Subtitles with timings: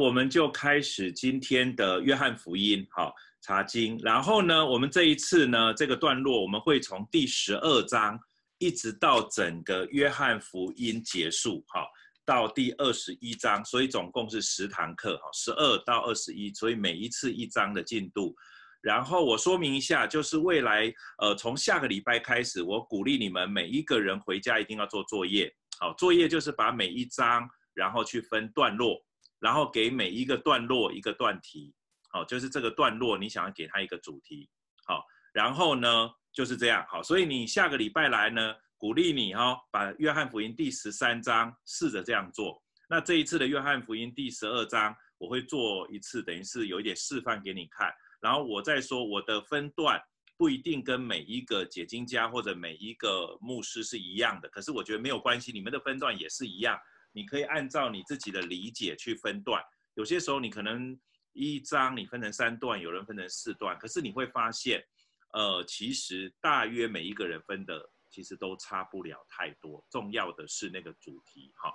[0.00, 4.00] 我们就开始今天的约翰福音，好，查经。
[4.02, 8.18] 然后呢，我们这一次呢，这个段落我们会从第十二章
[8.56, 11.86] 一直到整个约翰福音结束，好，
[12.24, 18.34] 到第二十一章，所以总共是十堂课，哈，十二到二十一，所以每一次一章的进度。
[18.80, 28.98] 然后我说明一下，就是未来，呃，从下个礼拜开始，我鼓励你们每一个人回家一定要做作业，好，作业就是把每一章，然后去分段落，
[29.40, 31.74] 然后给每一个段落一个段题，
[32.10, 34.48] 好，就是这个段落你想要给它一个主题，
[34.84, 42.62] 好，然后呢就是这样，好，所以你下个礼拜来呢，鼓励你哈，把约翰福音第十三章试着这样做。
[42.88, 47.92] 那这一次的约翰福音第十二章，我会做一次，等于是有一点示范给你看。
[48.20, 50.00] 然后我再说，我的分段
[50.36, 56.76] 不一定跟每一个解经家或者每一个牧师是一样的，可是我觉得没有关系，你们的分段也是一样，
[57.12, 59.62] 你可以按照你自己的理解去分段。
[59.94, 60.98] 有些时候你可能
[61.32, 64.84] 一章你分成三段，有人分成四段，可是你会发现，
[65.32, 71.72] 呃，其实大约每一个人分的其实都差不了太多，重要的是那个主题哈。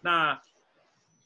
[0.00, 0.40] 那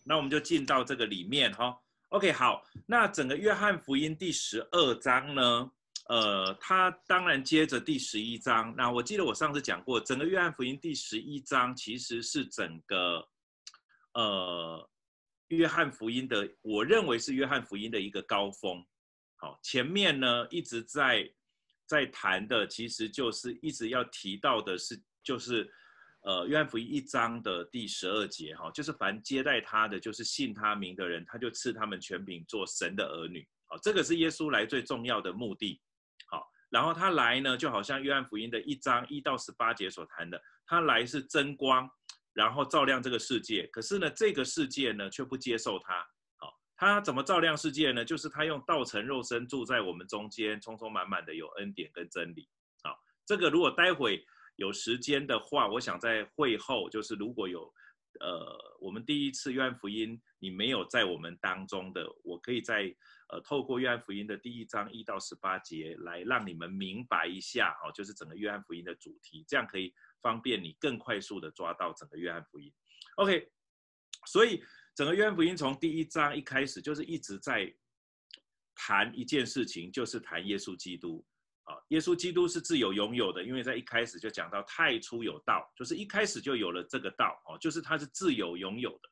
[0.05, 1.79] 那我们就进到这个里面哈。
[2.09, 5.71] OK，好，那整个约翰福音第十二章呢，
[6.09, 8.75] 呃，它当然接着第十一章。
[8.77, 13.27] 那我记得我上次讲过，整个约翰福音第十一章其实是整个，
[14.21, 14.91] 呃，
[15.49, 18.85] 约翰福音的，我认为是约翰福音的一个高峰。
[19.37, 21.33] 好，前面呢一直在
[21.87, 25.73] 在谈的，其实就是一直要提到的是，就是。
[26.23, 33.49] 呃，约翰福音一章的第十二节，哈，就是凡接待他的，就是信他名的人，他就赐他们权柄做神的儿女。
[33.65, 35.81] 好，这个是耶稣来最重要的目的。
[36.27, 41.91] 好，然后他来呢，就好像约翰福音的一章一到十八节所谈的，他来是真光，
[42.33, 43.67] 然后照亮这个世界。
[43.69, 46.07] 可是呢，这个世界呢，却不接受他。
[46.37, 48.05] 好，他怎么照亮世界呢？
[48.05, 52.49] 就是他用道成肉身住在我们中间，充充满满的有恩典跟真理。
[52.83, 54.25] 好，这个如果待会。
[54.57, 57.63] 有时间的话，我想在会后，就是如果有，
[58.21, 62.95] 呃，我们第一次约翰福音你没有在我们当中的，我可以在
[63.31, 72.73] 呃透过约翰福音的第一章一到十八节来让你们明白一下，哦，就是整个约翰福音的主题，这样可以方便你更快速的抓到整个约翰福音。
[73.17, 73.51] OK，
[74.27, 74.63] 所以
[74.95, 77.75] 整个约翰福音从第一章一开始就是一直在
[78.75, 81.25] 谈一件事情，就是谈耶稣基督
[81.65, 81.77] 啊。
[81.89, 89.09] 耶稣基督是自有拥有的，因为在一开始就讲到太初有道，就是一开始就有了这个道哦，就是他是自有拥有的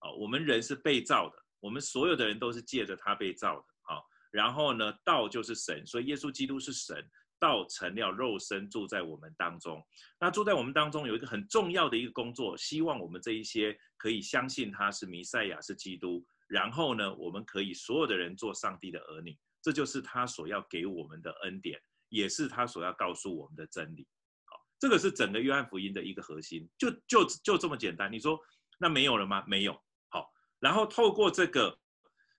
[0.00, 7.08] 哦，我们人是被造的，我们所有的人都是借着他被造的啊，然后呢，道就是神，所以耶稣基督是神，
[7.44, 9.84] 道成了肉身住在我们当中。
[10.18, 21.78] 那住在我们当中有一个很重要的一个工作，希望我们这一些可以相信他是弥赛亚是基督，然后呢，我们可以所有的人做上帝的儿女，这就是他所要给我们的恩典。
[22.10, 24.06] 也是他所要告诉我们的真理，
[24.44, 28.12] 好，这个是整个约翰福音的一个核心，就就就这么简单。
[28.12, 28.38] 你说
[28.78, 29.42] 那没有了吗？
[29.48, 29.72] 没有，
[30.10, 31.76] 好，然后透过这个，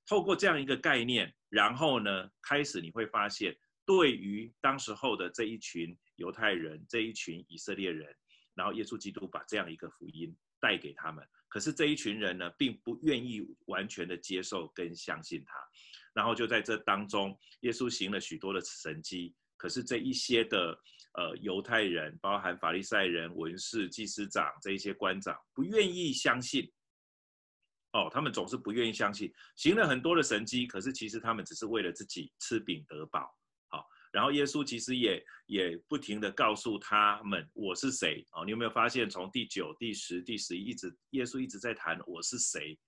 [0.07, 3.53] 透过这样一个概念，然后呢，开始你会发现，
[3.85, 8.13] 对于当时候的这一群犹太人，这一群以色列人，
[8.53, 15.53] 然后耶稣基督把这样一个福音带给他们，可是这一群人呢，并不愿意完全的接受跟相信他，
[16.13, 19.35] 然后就在这当中，耶稣行了许多的神迹。
[19.57, 20.78] 可是这一些的
[21.13, 26.69] 呃犹太人，包含法利赛人、文士、祭司长这一些官长，不愿意相信。
[27.94, 33.34] 哦，他们总是不愿意相信，行了很多的神迹，可是其实他们只是为了自己吃饼得饱。
[34.15, 38.25] 然后耶稣其实也也不停地告诉他们我是谁。
[38.31, 42.79] 哦，你有没有发现从第九、第十、第十一一直耶稣一直在谈我是谁？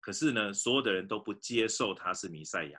[0.00, 2.78] 可是呢，所有的人都不接受他是弥赛亚。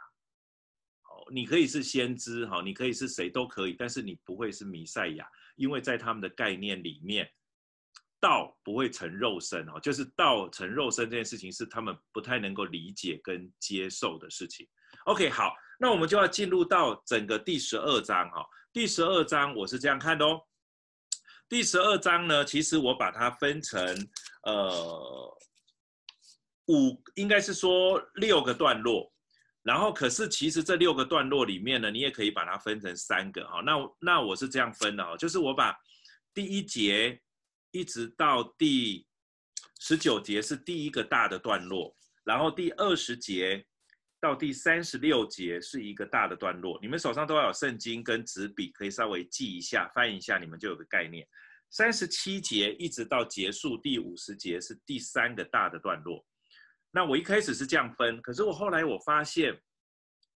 [1.03, 5.25] 哦你可以是先知，哈，你可以是谁都可以，但是你不会是弥赛亚，
[5.56, 7.31] 因为在他们的概念里面，
[8.19, 14.68] 道不会成肉身，哦，就是道成肉身这件事情是他们不太能够理解跟接受的事情。
[15.06, 20.42] OK，好，那我们就要进入到整个第十二章，哈，第十二章我是这样看的哦，
[21.48, 24.07] 第十二章呢，其实我把它分成
[24.44, 25.38] 呃
[26.68, 29.12] 五，应该是说六个段落。
[29.62, 33.62] 然后，可是其实这六个段落里面呢，你也可以把它分成三个哈。
[33.66, 35.75] 那那我是这样分的哈，就是我把
[36.36, 37.19] 第一节
[37.72, 39.07] 一直到第
[39.80, 43.66] 十九节是第一个大的段落，然后第二十节
[44.25, 46.80] 到第三十六节是一个大的段落。
[46.81, 51.27] 你们手上都要有圣经跟纸笔，可以稍微记一下、翻一下，你们就有个概念。
[51.69, 56.25] 三十七节一直到结束第五十节是第三个大的段落。
[56.89, 59.56] 那我一开始是这样分，可是我后来我发现，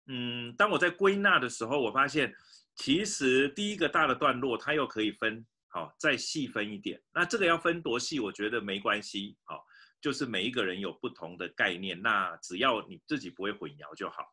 [0.07, 2.31] 嗯，当我在归纳的时候，我发现
[2.77, 7.01] 其实第一个大的段落它又可以分，好，再细分一点。
[7.15, 9.65] 那这个要分多细，我觉得没关系，好，
[10.01, 14.25] 就是每一个人有不同的概念，那只要你自己不会混淆就好。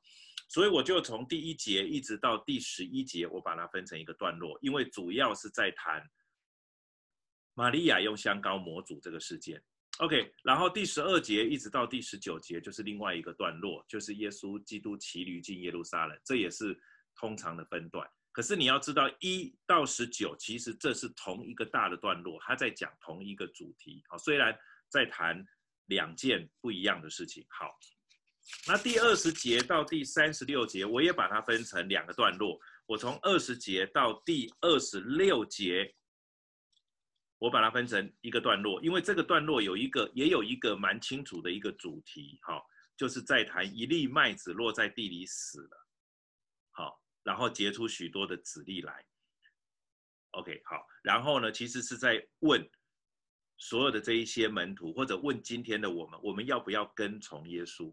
[0.48, 6.08] 所以我就从第一节一直到第十一节，我把它分成一个段落，因为主要是在谈
[7.56, 9.62] 玛利亚用香膏抹主这个事件。
[10.00, 16.78] OK，然后第十二节一直到第十九节就是另外一个段落，就是耶稣基督骑驴进耶路撒冷，这也是
[17.16, 18.08] 通常的分段。
[18.32, 24.04] 可是你要知道，一到十九其实这是同一个大的段落，他在讲同一个主题。
[24.10, 24.54] 好，虽然
[24.90, 25.44] 在谈
[25.88, 27.46] 两件不一样的事情。
[27.50, 27.78] 好。
[28.68, 32.60] 那第二十节到第三十六节，我也把它分成两个段落。
[32.86, 35.96] 我从二十节到第二十六节，
[37.40, 42.62] 我把它分成一个段落，因为这个段落有一个，也有一个蛮清楚的一个主题，哈，
[42.96, 45.88] 就是在谈一粒麦子落在地里死了，
[46.70, 49.04] 好，然后结出许多的子粒来。
[50.32, 52.64] OK，好，然后呢，其实是在问
[53.68, 57.92] 所有的这一些门徒，或者问今天的我们，我们要不要跟从耶稣？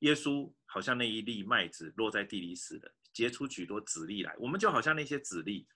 [0.00, 4.36] 耶稣好像那一粒麦子落在地里死了，结出许多子粒来。
[4.38, 5.66] 我们就好像那些子粒，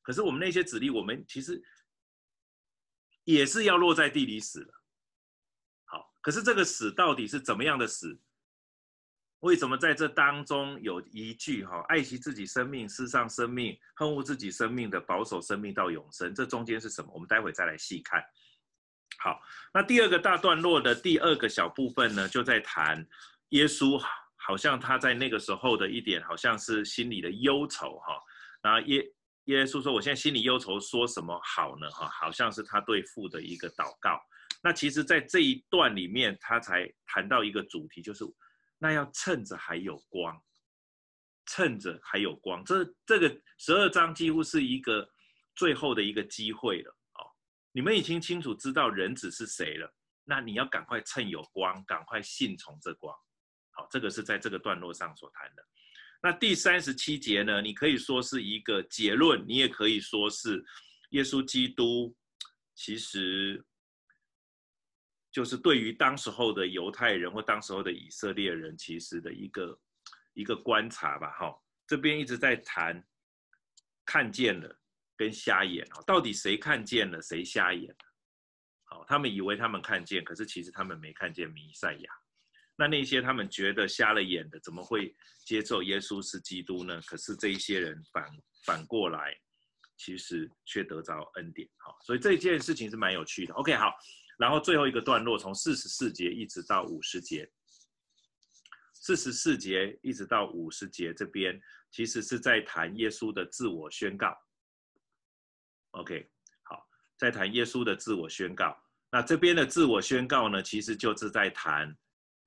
[0.00, 1.62] 可是我们那些子粒，我们其实
[3.24, 4.72] 也是要落在地里死了。
[5.84, 8.18] 好，可是这个死到底是怎么样的死？
[9.40, 16.34] 为什么在这当中有一句哈，爱惜自己生命，失丧生命；恨恶自己生命的，保守生命到永生。
[16.34, 17.12] 这中间是什么？
[17.12, 18.24] 我们待会再来细看。
[19.18, 19.40] 好，
[19.72, 23.06] 那第二个大段落的第二个小部分呢，就在谈。
[23.50, 23.96] 耶稣
[24.34, 28.18] 好像他在那个时候的一点，好像是心里的忧愁哈。
[28.60, 29.04] 然后耶
[29.44, 31.88] 耶稣说：“我现在心里忧愁，说什么好呢？
[31.90, 34.20] 哈，好像是他对父的一个祷告。
[34.62, 38.24] 那其实，在这一段里面，他才谈到一个主题，就是
[38.78, 40.36] 那要趁着还有光，
[41.46, 42.64] 趁着还有光。
[42.64, 45.08] 这这个十二章几乎是一个
[45.54, 46.95] 最后的一个机会了。
[47.76, 49.94] 你们已经清楚知道人子是谁了，
[50.24, 53.14] 那你要赶快趁有光，赶快信从这光。”
[53.76, 55.62] 好，这个是在这个段落上所谈的。
[56.22, 57.60] 那第三十七节呢？
[57.60, 60.64] 你可以说是一个结论，你也可以说是
[61.10, 62.16] 耶稣基督
[62.74, 63.62] 其实
[65.30, 69.78] 就是对于当时候的犹太人或当时候的以色列人，其实的一个
[70.32, 71.30] 一个观察吧。
[71.32, 71.54] 哈，
[71.86, 73.06] 这边一直在谈
[74.06, 74.78] 看见了
[75.16, 77.96] 跟瞎眼啊，到底谁看见了，谁瞎眼？
[78.84, 82.10] 好，他们以为他们看见，可是其实他们没看见弥赛亚。
[82.76, 87.00] 那那些他们觉得瞎了眼的，怎么会接受耶稣是基督呢？
[87.06, 88.24] 可是这一些人反
[88.64, 89.34] 反过来，
[89.96, 91.66] 其实却得着恩典。
[91.78, 93.54] 好，所以这件事情是蛮有趣的。
[93.54, 93.94] OK，好，
[94.38, 97.50] 然后最后一个段落从四十四节一直到五十节，
[98.92, 101.58] 四十四节一直到五十节这边，
[101.90, 104.36] 其实是在谈耶稣的自我宣告。
[105.96, 106.28] OK，
[106.62, 106.86] 好，
[107.18, 108.76] 在谈耶稣的自我宣告。
[109.10, 111.96] 那这边的自我宣告呢，其实就是在谈。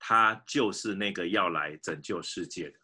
[0.02, 2.80] 他就是那个要来拯救世界的。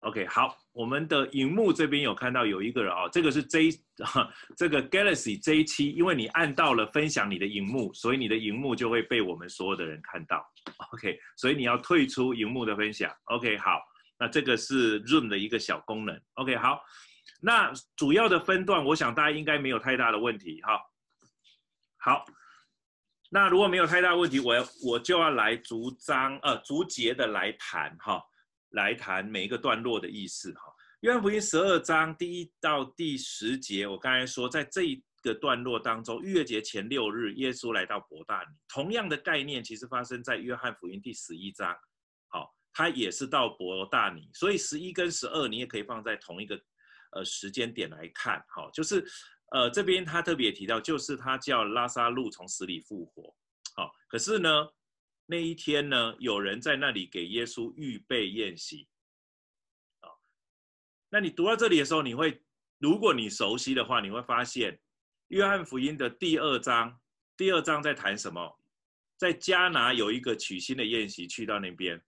[0.00, 3.70] OK，好，我们的荧幕这边有看到有一个人哦，这个是 J，
[4.54, 10.46] 这个 Galaxy J7，因为你按到了分享你的荧幕，所以你的荧幕就会被我们所有的人看到。
[10.92, 13.10] OK，所以你要退出荧幕的分享。
[13.24, 13.80] OK，好，
[14.18, 16.20] 那这个是 Zoom 的一个小功能。
[16.34, 16.82] OK，好，
[17.40, 20.80] 那主要的分段，我想大家应该没有太大的问题哈。
[21.96, 22.24] 好。
[23.30, 28.22] 那如果没有太大问题，我要我就要来逐章呃逐节的来谈哈，
[28.70, 30.62] 来谈每一个段落的意思哈。
[31.00, 38.56] 约翰福音十二章第一到第十节，我刚才说，在这一个段落当中，逾越节前六日，耶稣来到伯大尼。
[38.66, 41.76] 同样的概念其实发生在约翰福音第十一章，
[42.28, 46.58] 好，他也是到伯大尼，所以十一跟十二你也可以放在同一个
[47.12, 49.04] 呃时间点来看，好，就是。
[49.50, 53.34] 呃，这边他特别提到，就是他叫拉萨路从死里复活，
[53.74, 54.68] 好，可是呢，
[55.24, 58.86] 那一天呢，有人在那里给耶稣预备宴席，
[60.02, 60.20] 好，
[61.08, 62.42] 那你读到这里的时候，你会，
[62.76, 64.78] 如果你熟悉的话，你会发现，
[65.28, 67.00] 约翰福音的第二章，
[67.34, 68.60] 第二章在谈什么？
[69.16, 71.98] 在迦拿有一个娶亲的宴席，去到那边。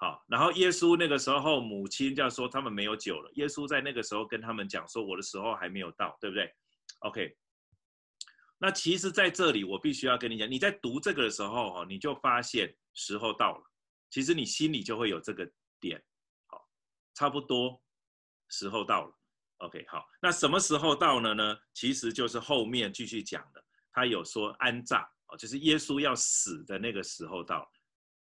[0.00, 3.30] 好，然后耶稣那个时候母亲就要说他们没有酒了。
[3.34, 6.50] 耶稣在那个时候跟他们讲说：“我的时候还没有到，对不对
[7.00, 7.36] ？”OK。
[8.56, 13.62] 那其实在这里我必须要跟你讲，你在读这个的时候哈，你就发现时候到了。
[14.08, 15.46] 其实你心里就会有这个
[15.78, 16.02] 点，
[16.46, 16.66] 好，
[17.12, 17.78] 差不多
[18.48, 19.14] 时候到了。
[19.58, 21.58] OK，好，那什么时候到了呢？
[21.74, 25.06] 其实就是后面继续讲的，他有说安葬。
[25.26, 27.68] 哦，就是耶稣要死的那个时候到了，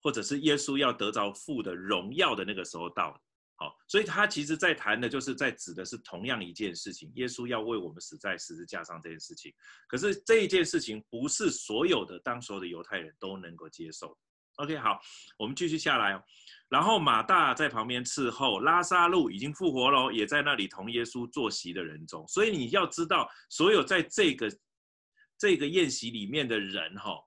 [0.01, 3.21] 或者是耶稣要得着父的荣耀的那个时候到了。
[3.61, 9.53] 好，所以他其实在谈的就是在指的是同样一件事情，耶稣要为我们死在十字架上这件事情。
[9.89, 14.17] 可是这一件事情不是所有的当时候的犹太人都能够接受。
[14.59, 15.01] OK，好，
[15.37, 16.23] 我们继续下来哦。
[16.69, 22.25] 然后马大在旁边伺候，拉撒路已经复活了，也在那里同耶稣坐席的人中。
[22.29, 24.49] 所以你要知道，所有在这个
[25.37, 27.19] 这个宴席里面的人哈，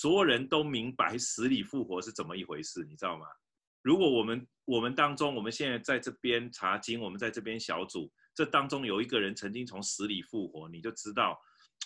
[0.00, 3.26] 所有人都明白死里复活是怎么一回事，你知道吗？
[3.82, 11.36] 如果我们我们当中，我们现在在这边查经，我们在这边小组，这当中有一个人曾经从死里复活，你就知道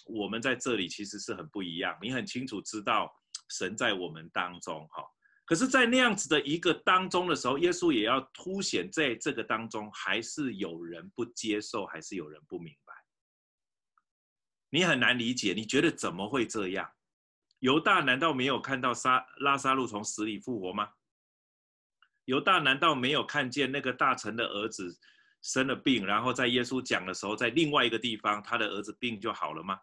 [0.04, 1.96] 我们在这里其实是很不一样。
[2.02, 3.10] 你很清楚知道
[3.48, 5.02] 神在我们当中，哈。
[5.46, 12.92] 可是，在那样子的一个当中的时候，耶稣也要凸显在这个当中，还是有人不接受，还是有人不明白。
[14.68, 16.90] 你很难理解，你觉得怎么会这样？
[17.62, 20.90] 犹大难道没有看到沙拉撒路从死里复活吗？
[22.24, 24.98] 犹大难道没有看见那个大臣的儿子
[25.42, 29.78] 生了病，然后在耶稣讲的时候，在另外一个地方，他的儿子病就好了吗？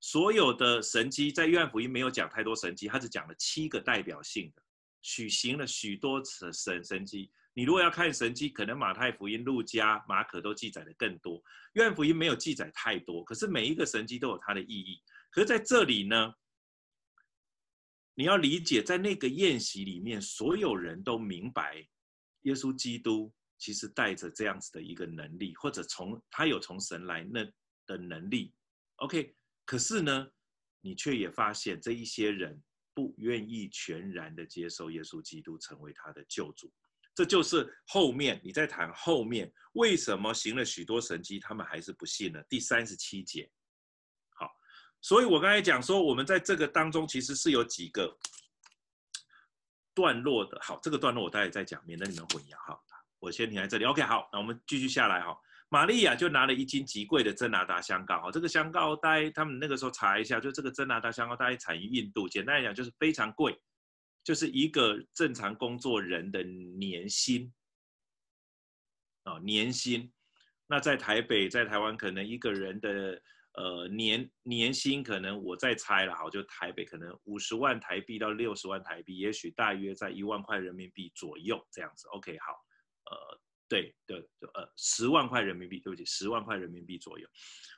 [0.00, 4.62] 所有的神迹在约翰福音没有讲太多神迹，他只讲了七个代表性的，
[5.00, 7.30] 许行了许多次神神迹。
[7.54, 11.40] 你如果要看神迹，可能马太福音、路加、马可都记载的更多，
[11.74, 13.22] 约翰福音没有记载太多。
[13.22, 15.00] 可是每一个神迹都有它的意义。
[15.30, 16.34] 可是在这里呢？
[18.18, 21.86] 你要理解，在那个宴席里面，所有人都明白，
[22.42, 27.44] 耶稣基督其实带着这样子的一个能力，或者从他有从神来那
[27.86, 28.54] 的能力。
[28.96, 30.26] OK，可是呢，
[30.80, 32.58] 你却也发现这一些人
[32.94, 36.72] 不愿意全然的接受耶稣基督成为他的救主。
[37.14, 42.42] 这就是后面你在谈后面为什么行了许多神迹，他们还是不信呢？
[42.48, 43.50] 第三十七节。
[45.00, 48.18] 所以我刚才讲说，我们在这个当中其实是有几个
[49.94, 50.58] 段落的。
[50.60, 52.56] 好，这个段落我待会再讲，免得你们混淆。
[52.66, 52.82] 好，
[53.20, 53.84] 我先停在这里。
[53.84, 55.38] OK，好，那我们继续下来哈。
[55.68, 58.20] 玛利亚就拿了一斤极贵的真哪哒香膏。
[58.20, 63.56] 哈，这个香膏大概他们那个时候查一下，就这个真哪哒香膏大概产于印度，简单来讲就是非常贵，
[64.24, 67.52] 就是一个正常工作人的年薪
[69.22, 70.12] 啊，年薪。
[70.66, 73.22] 那在台北，在台湾，可能一个人的。
[73.56, 82.06] 呃，年年薪可能我再猜了，好，就台北可能五十万台币到六十万台币，也许大约在一万块人民币左右这样子。
[82.08, 82.52] OK，好，
[83.10, 84.18] 呃，对对，
[84.52, 87.26] 呃，十万块人民币，对不起，十万块人民币左右，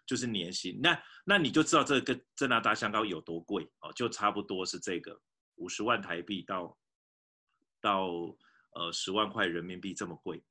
[0.04, 0.80] 就是年薪。
[0.82, 5.16] 那那你就知道这个真哪哒香膏有多贵哦，就差不多是这个
[5.54, 6.76] 五十万台币到
[7.80, 8.08] 到
[8.75, 10.42] 呃十万块人民币这么贵，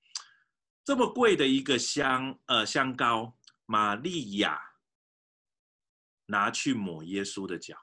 [0.85, 4.57] 这么贵的一个香呃香膏，玛利亚。
[6.29, 7.75] 拿去抹耶稣的脚，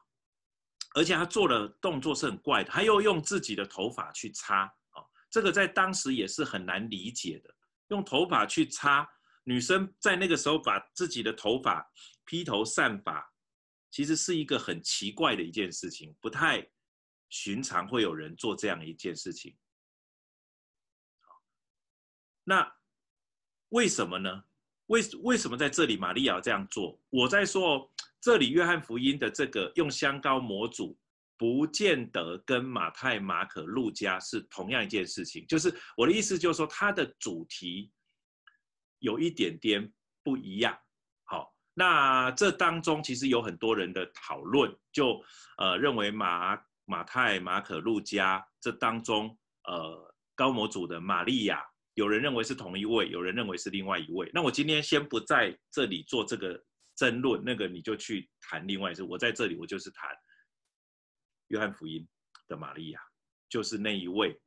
[0.94, 7.54] 而且他做的动作是很怪的，他又用自己的头发去擦，哦，这个在当时也是很难理解的。
[7.88, 9.08] 用头发去擦，
[9.44, 11.90] 女生在那个时候把自己的头发
[12.26, 13.32] 披头散发，
[13.90, 16.70] 其实是一个很奇怪的一件事情，不太
[17.30, 19.56] 寻常会有人做这样一件事情。
[22.44, 22.70] 那
[23.70, 24.44] 为什么呢？
[24.88, 27.00] 为为什么在这里玛利亚这样做？
[27.08, 27.90] 我在说。
[28.24, 30.98] 这里约翰福音的这个用香膏抹主，
[31.36, 35.44] 不见得跟马太、马可、路加是同样一件事情。
[35.46, 37.92] 就是我的意思，就是说它的主题
[39.00, 40.74] 有一点点不一样。
[41.24, 45.22] 好，那这当中其实有很多人的讨论，就
[45.58, 51.62] 呃认为马马太、马可、路加这当中，呃高模主的玛利亚，
[51.92, 54.30] 有人认为是同一位，有人认为是另外一位。
[54.32, 56.64] 那我今天先不在这里做这个。
[56.96, 60.10] 争论那个你就去谈另外一次，我在这里我就是谈
[61.48, 62.06] 约翰福音
[62.46, 63.00] 的玛利亚，
[63.48, 64.40] 就是那一位，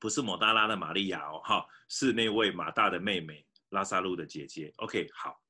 [0.00, 4.72] 不是抹大拉的玛利亚哦，哈，是那位马大的妹妹拉撒路的姐姐。
[4.76, 5.40] OK，好，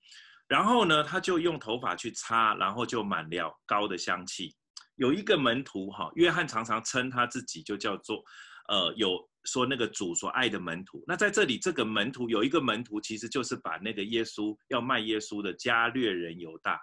[0.47, 4.56] 然后呢，他就用头发去擦，然后就满了膏的香气。
[4.97, 8.23] 有一个门徒哈，约翰常常称他自己就叫做，
[8.68, 9.30] 呃，有。
[9.44, 16.80] 说那个主所爱的门徒，那在这里这个门徒有一个门徒，其实就是把那个耶稣要卖耶稣的加略人犹大，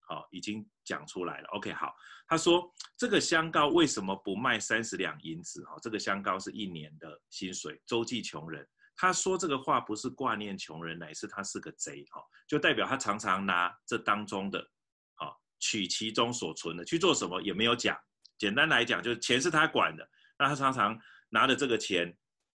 [0.00, 1.48] 好，已经讲出来了。
[1.48, 1.94] OK，好，
[2.26, 5.62] 他说这个香膏为什么不卖三十两银子？
[5.64, 8.66] 哈，这个香膏是一年的薪水，周济穷人。
[8.96, 14.66] 他说这个话不是挂念穷人，乃是他是个贼，哈，就代表他常常拿这当中的，
[15.14, 17.94] 好，取其中所存的去做什么也没有讲。
[18.38, 20.08] 简单来讲，就是钱是他管的，
[20.38, 20.98] 那他常常。
[21.32, 22.14] 拿着这个钱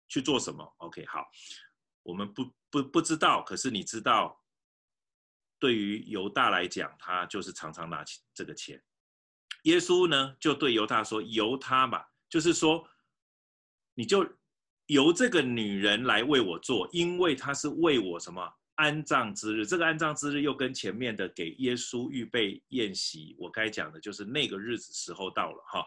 [0.09, 1.25] 去做什么？OK，好，
[2.03, 4.43] 我们不不不知道，可是你知道，
[5.61, 8.83] 对于犹大来讲，他就是常常拿起这个钱。
[9.63, 12.85] 耶稣呢就对犹大说：“由他吧，就是说，
[13.95, 14.29] 你就
[14.87, 19.65] 由这个女人来为我做，因为她是为我什么安葬之日。
[19.65, 25.87] 这个安葬之日又跟前面的给耶稣预备宴席，我该讲的就是那个日子时候到了哈。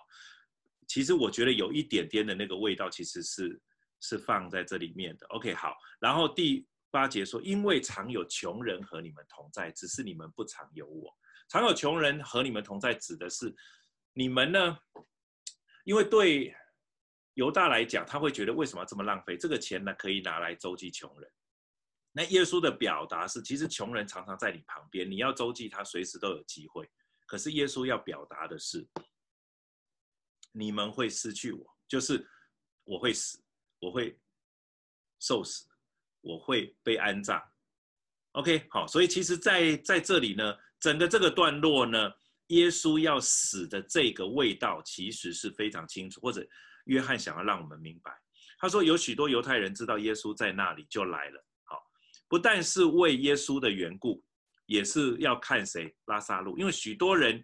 [0.88, 3.62] 其实我觉得有一点点的那个味道，其实是
[4.00, 5.28] 是放在这里面的。
[5.28, 11.14] OK，好，然后第八节说，因为常有穷人和你们同在，只是你们不常有我。”
[11.50, 13.56] 常有穷人和你们同在，指的是
[14.12, 14.78] 你们呢？
[15.86, 16.54] 因为对
[17.36, 19.38] 犹大来讲，他会觉得为什么这么浪费？
[19.38, 21.32] 这个钱呢，可以拿来周济穷人。
[22.12, 26.90] 那耶稣的表达是，其实穷人常常在你旁边，你要周济他，随时都有机会。
[27.26, 28.86] 可是耶稣要表达的是，
[30.58, 32.26] 你们会失去我，就是
[32.84, 33.40] 我会死，
[33.80, 34.18] 我会
[35.20, 35.68] 受死，
[36.22, 37.42] 我会被安葬。
[38.32, 40.58] OK，好，所以其实在在这里呢。
[40.80, 42.14] 整个这个段落呢，
[42.50, 46.48] 耶稣要死的这个味道其实是非常清楚，或者
[46.86, 48.12] 约翰想要让我们明白，
[48.60, 51.82] 他说有许多犹太人知道耶稣在那里就来了，好，
[52.28, 54.24] 不但是为耶稣的缘故，
[54.68, 57.44] 也是要看谁拉撒路，因为许多人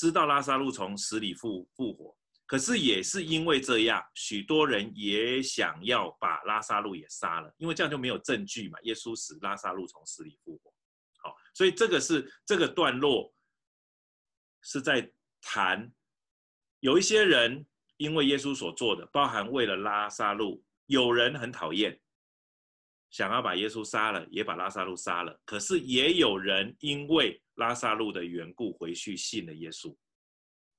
[0.00, 2.16] 知道拉撒路从死里复复活，
[2.46, 10.72] 可是也是因为这样，许多人也想要把拉撒路也杀了，因为这样就没有证据嘛，耶稣死，拉撒路从死里复活。
[11.18, 13.30] 好，所以这个是这个段落
[14.62, 15.92] 是在谈
[16.78, 17.66] 有一些人
[17.98, 22.00] 因为耶稣所做的，包含为了拉撒路，有人很讨厌，
[23.10, 25.38] 想要把耶稣杀了，也把拉撒路杀了。
[25.44, 29.96] 可是也有人因为拉萨路的缘故回去信了耶稣。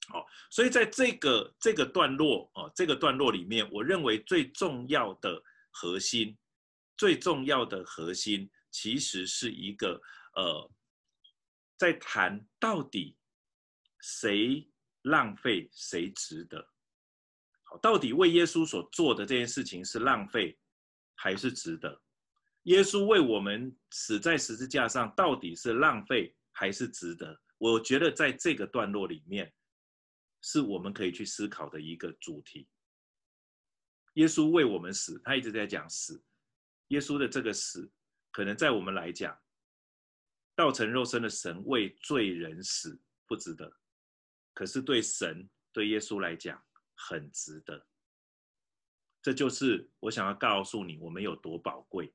[0.09, 6.37] 好，所以在这个这个段落哦，这个段落里面，我认为最重要的核心，
[6.97, 10.01] 最重要的核心其实是一个。
[10.33, 10.71] 呃，
[11.77, 13.17] 在谈到底
[13.99, 14.65] 谁
[15.01, 16.65] 浪费谁值得？
[17.63, 20.57] 好，到底为耶稣所做的这件事情是浪费
[21.15, 22.01] 还是值得？
[22.63, 27.41] 耶稣为我们死在十字架上，到底是浪费还是值得？
[27.57, 29.53] 我觉得在这个段落里面，
[30.41, 32.67] 是我们可以去思考的一个主题。
[34.15, 36.23] 耶稣为我们死，他一直在讲死。
[36.87, 37.91] 耶稣的这个死，
[38.31, 39.39] 可能在我们来讲。
[40.53, 43.79] 道成肉身的神为罪人死不值得，
[44.53, 46.61] 可是对神对耶稣来讲
[46.93, 47.87] 很值得。
[49.21, 52.13] 这就是我想要告诉你，我们有多宝贵。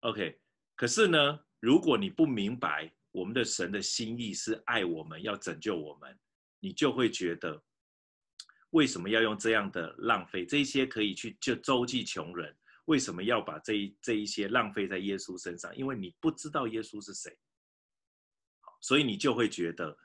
[0.00, 0.40] OK，
[0.76, 6.18] 可是呢，如果你不明白我们的神的心意是爱我们，要拯救我们，
[6.58, 7.62] 你就会觉得
[8.70, 10.44] 为什么要用这样的浪费？
[10.44, 12.52] 这些可以去就周济穷人。
[12.86, 15.74] 为什么要把这一这一些浪费在耶稣身上？
[15.76, 17.38] 因为你不知道耶稣是谁，
[18.80, 19.96] 所以你就会觉得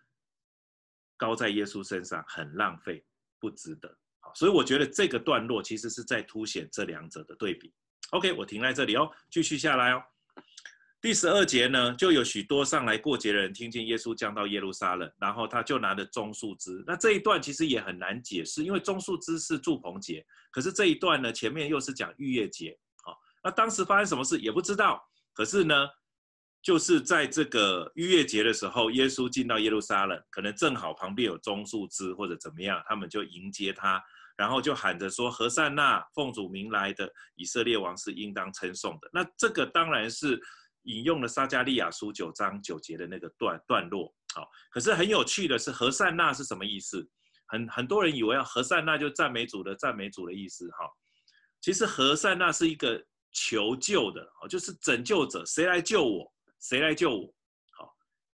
[1.18, 3.04] 高在耶稣身上很浪费，
[3.40, 3.98] 不值得。
[4.36, 7.74] 所以我觉得这个段落其实是在凸显这两者的对比。
[8.12, 10.04] OK，我停在这里哦，继续下来哦。
[11.00, 16.84] 第十二节呢，就有许多上来过节的人听见耶稣降到耶路撒冷，然后他就拿着棕树枝。
[16.88, 25.00] 那这一段其实也很难解释，因为棕树枝是祝棚节，可是这一段呢，前面又是讲逾越节，好，那当时发生什么事也不知道。
[25.34, 25.88] 可是呢，
[26.64, 34.04] 就是在这个逾越节的时候，耶稣进到耶路撒冷，可能正好旁边有棕树枝或者怎么样，他们就迎接他，
[34.36, 40.42] 然后就喊着说：“何善那，奉主名来的以色列王是应当称颂的。”那这个当然是。
[40.88, 47.08] 引用了撒迦利亚书九章九节的那个段段落，好，可是很有趣的是，和善那是什么意思？
[47.48, 50.86] 很很多人以为要和善那就赞美主的赞美主的意思，哈，
[51.62, 56.34] 其实和善那是一个求救的，就是拯救者，谁来救我？
[56.60, 57.34] 谁来救我？
[57.78, 57.94] 好，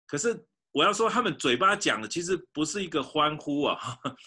[0.07, 3.79] 可是我要说，他们嘴巴讲的其实不是一个欢呼啊。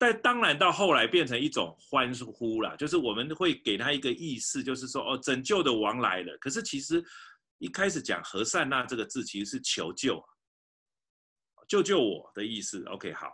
[0.00, 6.38] 但当然到后来变成一种欢呼了，就是我们会给他一个意思，就是说哦，拯救的王来了。
[6.38, 7.04] 可是其实
[7.58, 10.22] 一开始讲和善那这个字其实是求救，
[11.68, 12.84] 救救我的意思。
[12.84, 13.30] OK，好。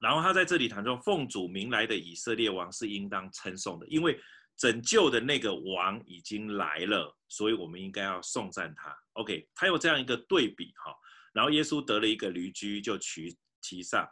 [0.00, 4.18] 然后他在这里谈说，奉主名来的以色列王是应当称颂的，因为
[4.56, 8.96] 拯救的那个王已经来了，所以我们应该要颂赞他。
[9.12, 10.94] OK，他有这样一个对比哈。
[11.32, 14.08] 然后耶稣得了一个驴驹，就骑骑上。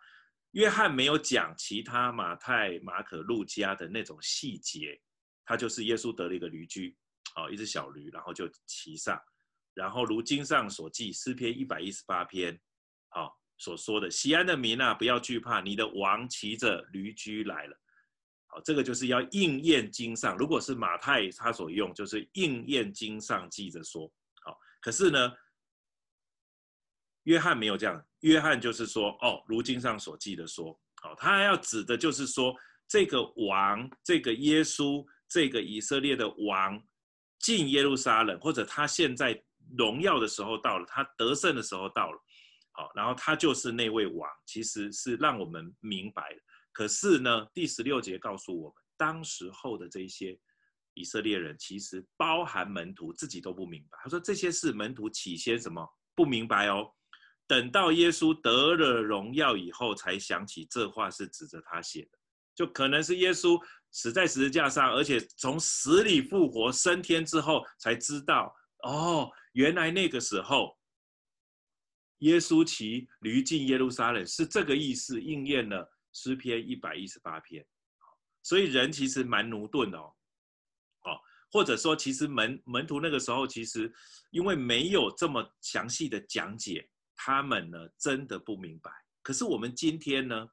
[0.53, 4.99] 约翰没有讲其他马太、马可、路加的那种细节，
[5.45, 6.97] 他就是耶稣得了一个驴驹，
[7.39, 9.17] 好，一只小驴，然后就骑上，
[9.73, 12.61] 然后如经上所记，诗篇一百一十八篇，
[13.11, 17.81] 好所说的，西安的民啊，不要惧怕，你的王骑着驴驹来了，
[18.49, 25.33] 好，这个就是要应验经上，如果是马太他所用，就是应验经上记着说，好，可是呢，
[27.23, 32.53] 约翰没有这样，约翰就是说，哦，如经上所记的说，好，他要指的就是说，
[32.89, 36.83] 这个王，这个耶稣，这个以色列的王
[37.39, 39.41] 进耶路撒冷，或者他现在
[39.77, 42.19] 荣耀的时候到了，他得胜的时候到了，
[42.73, 46.37] 好，然后他就是那位王，其实是让我们明白。
[46.73, 50.39] 可是呢，第十六节告诉我们，当时候的这些
[50.95, 53.99] 以色列人，其实包含门徒自己都不明白。
[54.03, 56.93] 他说这些事门徒起先什么不明白哦。
[57.47, 62.19] 等到耶稣得了荣耀以后，才想起这话是指着他写的，
[62.55, 63.59] 就可能是耶稣
[63.91, 70.79] 死在十字架上，而且从死里复活升天之后，才知道哦，原来那个时候
[72.19, 77.67] 耶稣骑驴进耶路撒冷是这个意思，应验了诗篇一百一十八篇。
[78.43, 80.13] 所以人其实蛮駑钝哦，
[81.05, 81.19] 哦，
[81.51, 83.93] 或者说其实门门徒那个时候其实
[84.31, 86.89] 因为没有这么详细的讲解。
[87.21, 88.93] 他们呢，真的不明白。
[89.23, 90.49] 可是我们今天呢，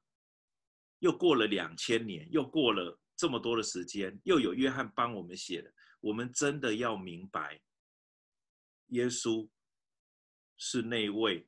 [0.98, 7.62] 又过了两千年，又过了这么多的时间，又有约翰帮我们写的，我们真的要明白，
[8.88, 9.50] 耶稣
[10.58, 11.48] 是那位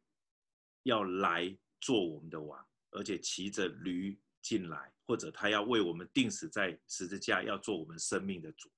[0.84, 8.72] 要来做我们的王，而且骑着驴进来，或者他要为我们钉死在十字架，要做我们生命的主。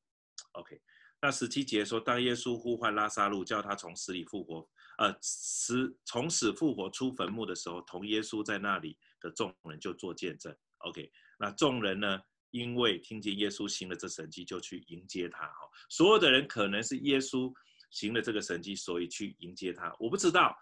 [0.54, 0.82] OK，
[1.21, 4.67] 那十七节说，当耶稣呼唤拉撒路，叫他从死里复活。
[4.97, 10.54] 呃，死从死复活出坟墓的时候，同耶稣在那里的众人就做见证。
[10.80, 15.45] OK，那众人呢，因为听见耶稣行了这神迹，就去迎接他。
[15.45, 17.53] 哈，所有的人可能是耶稣
[17.91, 19.95] 行了这个神迹，所以去迎接他。
[19.99, 20.55] 我不知道。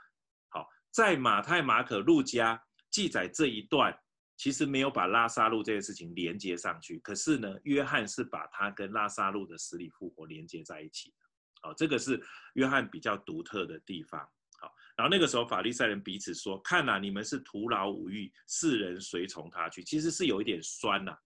[0.50, 3.98] 好，在马太、马可、路加记载这一段，
[4.38, 7.00] 其实没有把拉撒路这件事情连接上去。
[7.00, 11.26] 可是呢，约翰是把他跟拉撒路的死里复活连接在一起的。
[11.62, 12.22] 好，这个是
[12.54, 14.20] 约翰比较独特的地方。
[14.60, 21.20] 好，然后那个时候法利赛人彼此说：“看呐、啊，你们是徒劳无益，世人随从他去。”其实是有一点酸呐、啊。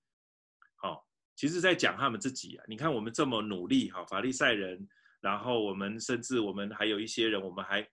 [0.82, 2.66] 好，其实在讲他们自己啊。
[2.68, 4.90] 你看我们这么努力，哈，法利赛人，
[5.20, 7.88] 然后我们甚至我们还有一些人，我们还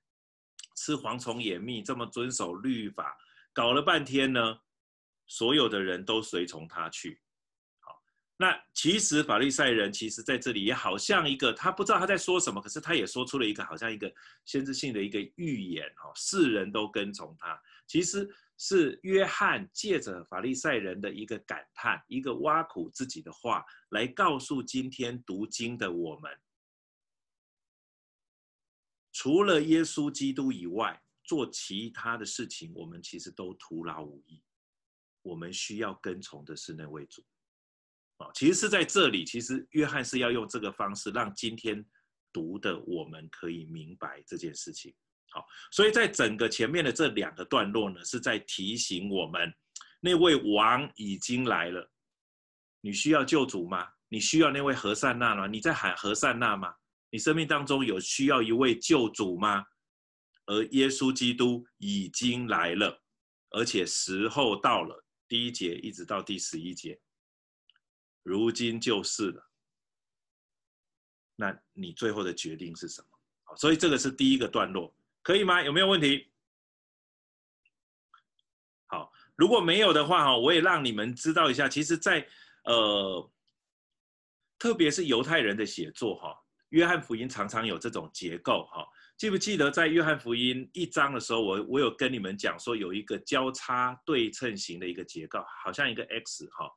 [0.74, 3.14] 吃蝗虫野蜜，这么遵守律法，
[3.52, 4.58] 搞了半天呢，
[5.26, 7.20] 所有的人都随从他去。
[7.80, 8.00] 好
[8.38, 14.10] 那其实法利赛人其实在这里也好像一个，他不知道他在说什么，可是他也说出了一个好像一个
[14.46, 18.26] 先知性的一个预言哦，世人都跟从他，其实
[18.58, 26.30] 是约翰借着法利赛人的一个感叹，一个挖苦自己的话，来告诉今天读经的我们，
[29.12, 34.42] 除了耶稣基督以外，做其他的事情，我们其实都徒劳无益，
[35.22, 37.24] 我们需要跟从的是那位主。
[38.34, 41.86] 其实是在这里，其实约翰是要用这个方式，让今天
[42.32, 44.92] 读的我们可以明白这件事情。
[45.30, 49.52] 好，所以在整个前面的这两个段落呢，是在提醒我们，
[50.00, 51.90] 那位王已经来了。
[52.80, 53.88] 你需要救主吗？
[54.08, 55.46] 你需要那位和善那吗？
[55.46, 56.74] 你在喊和善那吗？
[57.10, 59.64] 你生命当中有需要一位救主吗？
[60.46, 63.02] 而耶稣基督已经来了，
[63.50, 65.04] 而且时候到了。
[65.28, 66.98] 第一节一直到第十一节。
[68.22, 69.50] 如今就是了，
[71.36, 73.08] 那你最后的决定是什么？
[73.44, 75.62] 好，所以这个是第一个段落，可以吗？
[75.62, 76.30] 有没有问题？
[78.86, 81.68] 好，如果没有的话，哈，我也让你们知道一下。
[81.68, 82.26] 其实在，
[82.64, 83.30] 呃，
[84.58, 86.34] 特别是犹太人的写作，哈，
[86.70, 88.86] 约翰福音常常有这种结构，哈。
[89.16, 96.70] 记不记得在约翰福音一章的时候，我我有跟你们讲说，有一个交叉对称型的一个结构，好像一个 X，哈，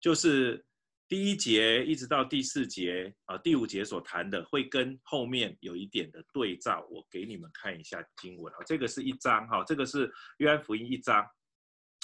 [0.00, 0.64] 就是。
[1.08, 11.26] 第一节一直到第四节啊，第五节所谈的会跟后面有一点的对照，我给你们看一下经文啊，这个是一章哈，这个是约翰福音一章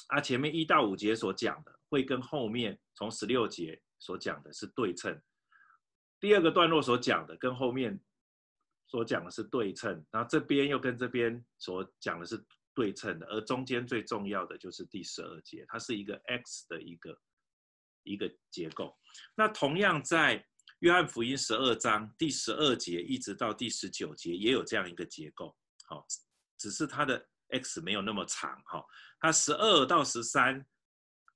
[0.08, 5.20] 啊，前面一到五节所讲的会跟后面从十六节所讲的是对称，
[6.18, 8.00] 第二个段落所讲的跟后面
[8.86, 17.14] 所讲的是对称，然后这边又跟这边所讲的是对称的，而中间最重要的就是第十二节，它是一个 X 的一个。
[18.04, 18.96] 一个结构，
[19.34, 20.46] 那同样在
[20.80, 26.06] 约翰福音十二章第十二节一直到第十九节也有这样一个结构，好，
[26.58, 28.84] 只是它的 X 没有那么长，哈，
[29.18, 30.64] 它十二到十三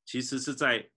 [0.05, 0.91] 其实是在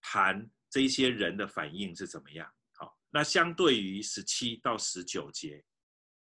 [0.00, 5.64] 谈这一些人的反应是怎么样，好，那相对于十七到十九节，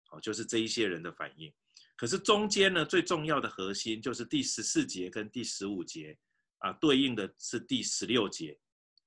[0.07, 1.53] 好，就是这一些人的反应，
[1.95, 6.17] 可是中间呢，最重要的核心就是第十四节跟第十五节
[6.60, 8.57] 啊，对应的是第十六节。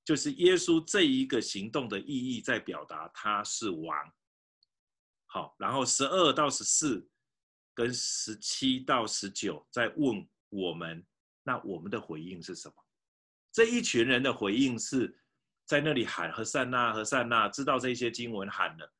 [0.04, 4.12] 就是耶稣这一个行动的意义，在表达他是王。
[5.26, 7.08] 好，然后十二到十四
[7.74, 11.06] 跟十七到十九在问我们，
[11.44, 12.74] 那我们的回应是什么？
[13.52, 15.16] 这一群人的回应是
[15.66, 18.92] 在那里喊和散那和散那，知道这些经文喊了，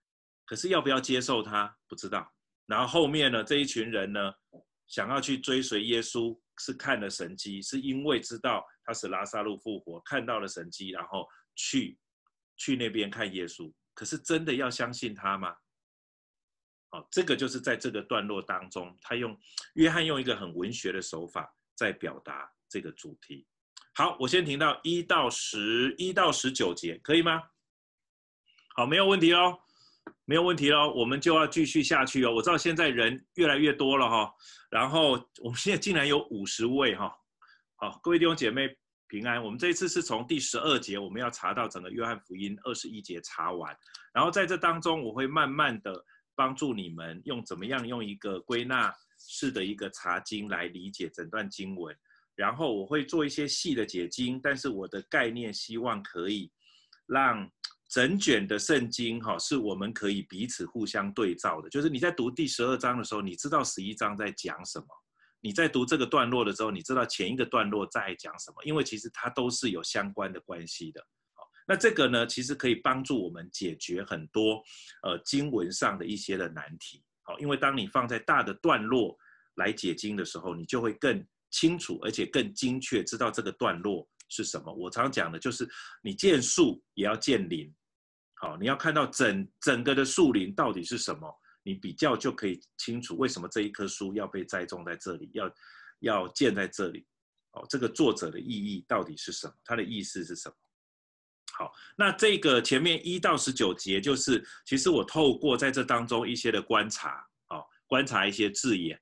[0.44, 2.32] 可是要不要接受他不知道。
[2.66, 4.32] 然后后面呢，这一群人呢，
[4.86, 11.24] 想要去追随耶稣，是看了神迹，是因为知道他使拉撒路复活，看到了神迹，然后
[11.54, 11.96] 去
[12.56, 13.72] 去那边看耶稣。
[13.94, 15.54] 可是真的要相信他吗？
[16.88, 19.38] 好，这个就是在这个段落当中，他用
[19.74, 23.46] 约翰用一个很文学的手法在表达这个主题。
[23.94, 27.40] 好，我先停到一到十一到十九节，可以吗？
[28.74, 29.56] 好，没有问题喽，
[30.24, 32.34] 没有问题喽，我们就要继续下去哦。
[32.34, 34.34] 我知道现在人越来越多了哈，
[34.68, 37.16] 然后我们现在竟然有五十位哈。
[37.76, 38.76] 好，各位弟兄姐妹
[39.10, 39.42] 平安。
[39.42, 43.76] 我们这一次是从第十二节，我们要查到整个约翰福音二十一节查完，
[44.14, 46.02] 然后在这当中，我会慢慢的
[46.36, 51.94] 帮助你们用怎么样用一个归纳式的一个查经来理解整段经文。
[52.36, 56.50] 然后我会做一些细的解经，但是我的概念希望可以
[57.06, 57.50] 让
[57.90, 61.68] 整卷的圣经哈，是我们可以彼此互相对照的。
[61.68, 64.86] 就是你在读第十二章的时候，你知道十一章在讲什么；
[65.40, 68.62] 你在读这个段落的时候，你知道前一个段落在讲什么。
[68.64, 71.00] 因为其实它都是有相关的关系的。
[71.34, 74.62] 好，那这个呢，其实可以帮助我们解决很多
[75.02, 77.02] 呃经文上的一些的难题。
[77.22, 79.16] 好，因为当你放在大的段落
[79.56, 81.26] 来解经的时候，你就会更。
[81.52, 84.72] 清楚而且更精确，知道这个段落是什么。
[84.72, 85.68] 我常讲的就是，
[86.00, 87.68] 你见树也要见林，
[88.34, 91.28] 好，你要看到整整个的树林到底是什么，
[91.62, 95.54] 你比较就可以清楚为什么这一棵树要被栽种在这里，要
[96.00, 97.06] 要建在这里，
[97.52, 99.54] 哦，这个作者的意义到底是什么？
[99.64, 100.54] 他的意思是什么？
[101.52, 109.00] 好，那这个前面一到十九节，就是其实我透过在这当中一些的观察，哦，观察一些字眼，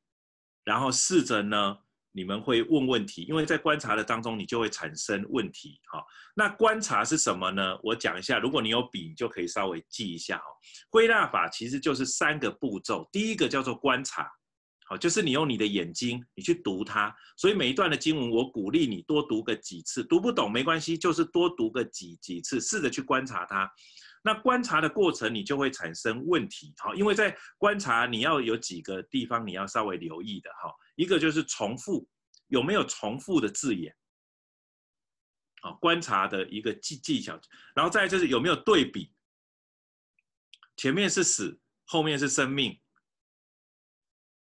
[0.64, 1.79] 然后试着呢。
[2.19, 5.81] 你们会问问题，因为在观察的当中，你就会产生问题。
[5.93, 6.05] 哈，
[6.35, 7.79] 那观察是什么呢？
[7.81, 10.37] 我讲一下，如果你有笔，你就可以稍微记一下。
[10.39, 10.45] 哈，
[10.91, 13.09] 归纳法其实就是三个步骤。
[13.13, 14.29] 第一个叫做观察，
[14.89, 17.15] 好，就是你用你的眼睛，你去读它。
[17.37, 23.71] 所以每一段的经文，我鼓励你多读个几次，读不懂没关系，就是多读个几几次，试着去观察它。
[24.25, 26.75] 那观察的过程，你就会产生问题。
[26.79, 30.51] 好，因为在观察，你要有几个地方你要稍微留意的。
[30.61, 30.75] 哈。
[30.99, 32.09] 一个就是重复，
[32.49, 33.97] 有没有重复的字眼？
[35.61, 37.41] 好，观察的一个技技巧，
[37.73, 39.13] 然后再就是有没有对比，
[40.77, 42.81] 前面是死，后面是生命。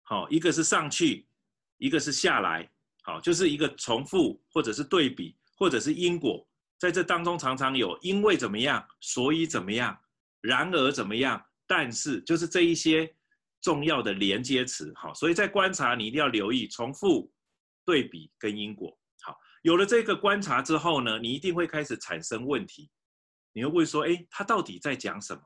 [0.01, 1.29] 好，一个是上去，
[1.77, 2.67] 一个是下来，
[3.03, 9.95] 好，就是一个重复，或者是对比，或者是因果，在这当中常常有因为怎么样，所以怎么样，
[10.41, 13.15] 然而怎么样，但是就是这一些。
[13.61, 17.31] 重要的连接词，好，所以在观察你一定要留意重复、
[17.85, 18.97] 对比跟因果。
[19.21, 22.89] 好，有了这个观察之后呢，你一定会开始产生问题。
[23.53, 25.41] 你会问说，哎，他到底在讲什么？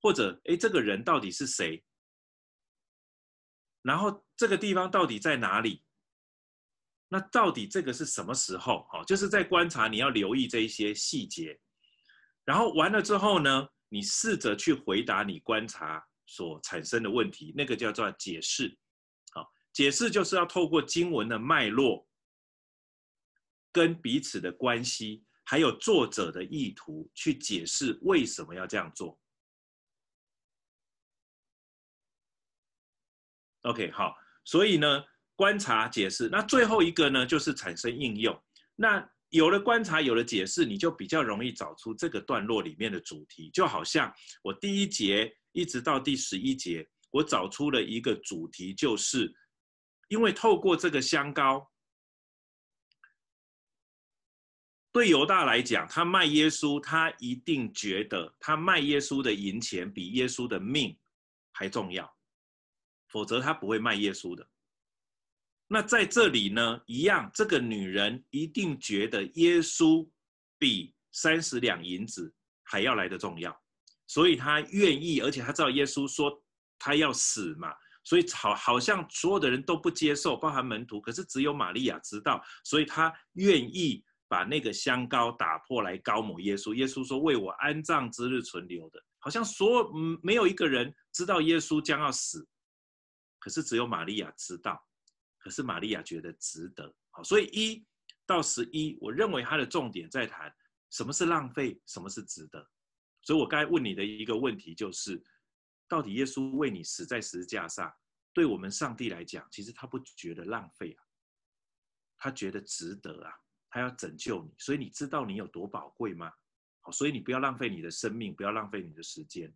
[0.00, 1.84] 或者，哎，这个人到底是谁？
[3.82, 5.82] 然后这个地方到底在哪里？
[7.08, 8.86] 那到底这个是什么时候？
[8.90, 11.60] 好，就是在观察，你要留意这一些细节。
[12.44, 16.04] 然后完了之后呢，你试着去回答你观察。
[16.32, 18.74] 所产生的问题，那个叫做解释。
[19.32, 22.08] 好，解释就是要透过经文的脉络，
[23.70, 29.20] 跟彼此的关系，还有作者的意图，去解释为什么要这样做。
[33.64, 35.04] OK，好，所以呢，
[35.36, 38.42] 观察、解释，那最后一个呢，就是产生应用。
[38.74, 43.50] 那有了观察，有了解释，你就比较容易找出这个段落里面的主题。
[43.50, 44.10] 就好像
[44.42, 45.36] 我第一节。
[45.52, 49.32] 一直到第十一节，我找出了一个主题，就是
[50.08, 51.70] 因为透过这个香膏，
[54.90, 60.98] 对犹大来讲，他卖耶稣，他一定觉得他卖耶稣的银钱比耶稣的命
[61.52, 62.10] 还重要，
[63.08, 64.48] 否则他不会卖耶稣的。
[65.68, 70.06] 那在这里呢，一样，这个女人一定觉得耶稣
[70.58, 73.61] 比三十两银子还要来得重要。
[74.12, 76.44] 所以他愿意，而且他知道耶稣说
[76.78, 77.72] 他要死嘛，
[78.04, 86.74] 所以好好像所有的人都不接受，包含门徒，可是只有玛利亚知道，所以他愿意把那个香膏打破来膏抹耶稣。
[86.74, 92.46] 耶稣说：“为我安葬之日存留的。”好像所有嗯没有一个人知道耶稣将要死，
[93.38, 94.78] 可是只有玛利亚知道，
[95.38, 96.94] 可是玛利亚觉得值得。
[97.12, 97.82] 好，所以一
[98.26, 100.54] 到十一，我认为他的重点在谈
[100.90, 102.68] 什么是浪费，什么是值得。
[103.22, 105.22] 所以我刚才问你的一个问题就是，
[105.88, 107.92] 到底耶稣为你死在十字架上，
[108.32, 111.04] 对我们上帝来讲，其实他不觉得浪费啊，
[112.18, 113.32] 他觉得值得啊，
[113.70, 116.32] 他要拯救你，所以你知道你有多宝贵吗？
[116.80, 119.54] 好，所以你不要浪费你的生命，不要浪费你的时间。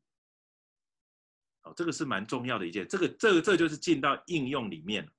[1.62, 5.10] 好，这个是蛮重要的一件，这个这个这就是进到应用里面。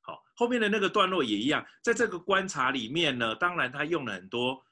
[0.00, 4.64] 好，后面的那个段落也一样，在这个观察里面呢，当然他用了很多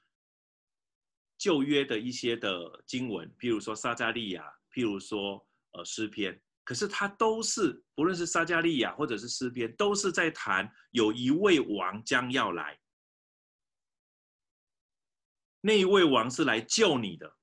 [1.39, 6.39] 旧约的一些的经文，譬如说撒迦利亚，譬如说呃诗篇。
[6.65, 12.79] 可是他都是，不论是撒迦利亚或者是诗篇，都是在谈有一位王将要来，
[15.63, 17.37] 那一位王是来救你的，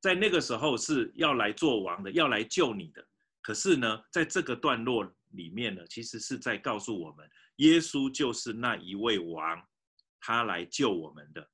[0.00, 3.04] 在那个时候是要来做王的，要来救你的。
[3.40, 9.60] 可是呢，在这个段落里面呢，其实是在告诉我们，耶稣就是那一位王，
[10.20, 11.50] 他来救我们的。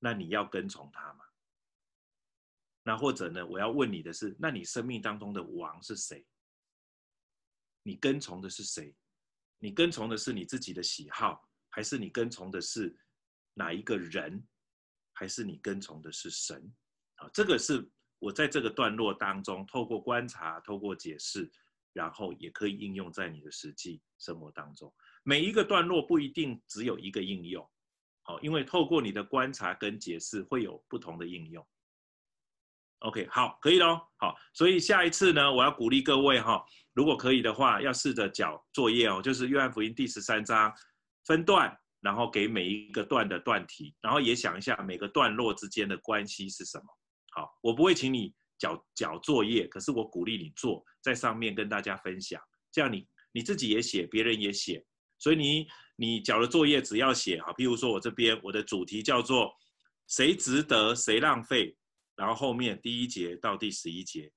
[0.00, 1.24] 那你要跟从他吗？
[2.82, 3.46] 那或者呢？
[3.46, 6.26] 我要问你的是，那你生命当中的王是谁？
[7.82, 8.96] 你跟从的是谁？
[9.58, 12.98] 你跟从的是你自己的喜好，还是你跟从的是
[13.54, 14.42] 哪一个人？
[15.12, 16.74] 还是你跟从的是神？
[17.16, 17.86] 啊，这个是
[18.18, 21.52] 我在这个段落当中透过观察、透过解释，
[21.92, 24.92] 然后也可以应用在你的实际生活当中。
[25.22, 27.70] 每一个段落不一定只有一个应用，
[28.30, 31.66] 好，因为透过你的观察跟解释，会有不同的应用。
[33.00, 34.00] OK，好，可以喽。
[34.18, 40.72] 好，所以下一次呢，我要鼓励各位哈，如果可以的话，要试着缴作业哦，就是约翰福音第十三章
[41.24, 46.84] 分段，然后给每一个段的段题，然后也想一下每个段落之间的关系是什么。
[47.32, 52.40] 好，我不会请你缴缴作业，可是我鼓励你做，在上面跟大家分享，
[52.70, 54.86] 这样你你自己也写，别人也写，
[55.18, 55.66] 所以你
[56.00, 59.52] 你缴的作业只要写好，譬如说我这边我的主题叫做
[60.06, 61.76] 谁值得谁浪费。
[62.16, 64.32] 然后后面第一节到第十一节，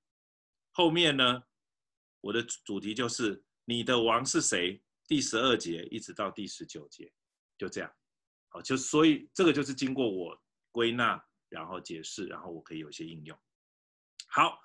[0.71, 1.41] 后面呢，
[2.19, 4.81] 我的主题就是你的王是谁？
[5.07, 7.11] 第十二节一直到第十九节，
[7.57, 7.89] 就这样，
[8.49, 10.37] 好，就所以这个就是经过我
[10.71, 13.37] 归纳，然后解释，然后我可以有一些应用。
[14.27, 14.57] 好，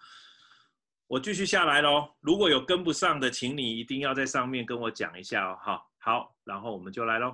[1.08, 2.16] 我继续下来喽。
[2.20, 5.58] 如果有跟不上的，请你一定要在上面跟我讲一下哦。
[5.60, 7.32] 哈，好，然后我们就来喽。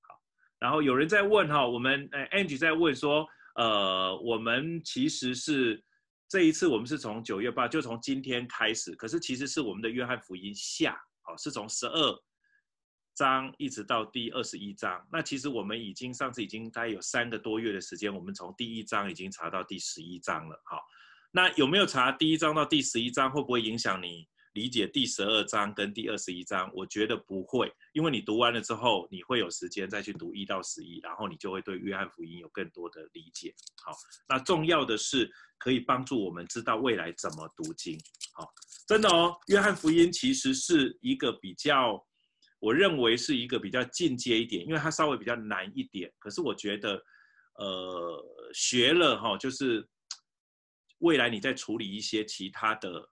[0.00, 0.18] 好，
[0.58, 3.26] 然后有人在问哈，我们诶，Angie 在问说。
[3.54, 5.82] 呃，我们其实是
[6.28, 8.94] 这一次，我们是从九月八，就从今天开始。
[8.94, 12.22] 可是其实是我们的约翰福音下，哦，是从十二
[13.16, 15.04] 章一直到第二十一章。
[15.10, 20.62] 那其实我们已经上次已经大概有三个多月的时间，我们从第一章已经查到第十一章了。
[20.64, 20.80] 好，
[21.32, 24.28] 那有没有查第一章到第十一章，会不会影响你？
[24.58, 33.54] 理解第十二章跟第二十一章，我觉得不会，因为你读完了之后，你会有时间再去读一到十一，然后你就会对约翰福音有更多的理解。
[33.84, 33.92] 好，
[34.28, 37.96] 那重要的是可以帮助我们知道未来怎么读经。
[38.32, 38.52] 好，
[38.88, 42.04] 真的哦，约翰福音其实是一个比较，
[42.58, 46.12] 我认为是一个比较进阶一点，因为它稍微比较难一点。
[46.18, 47.00] 可是我觉得，
[47.54, 49.88] 呃，学了哈，就是
[50.98, 53.08] 未来你在处理一些其他的。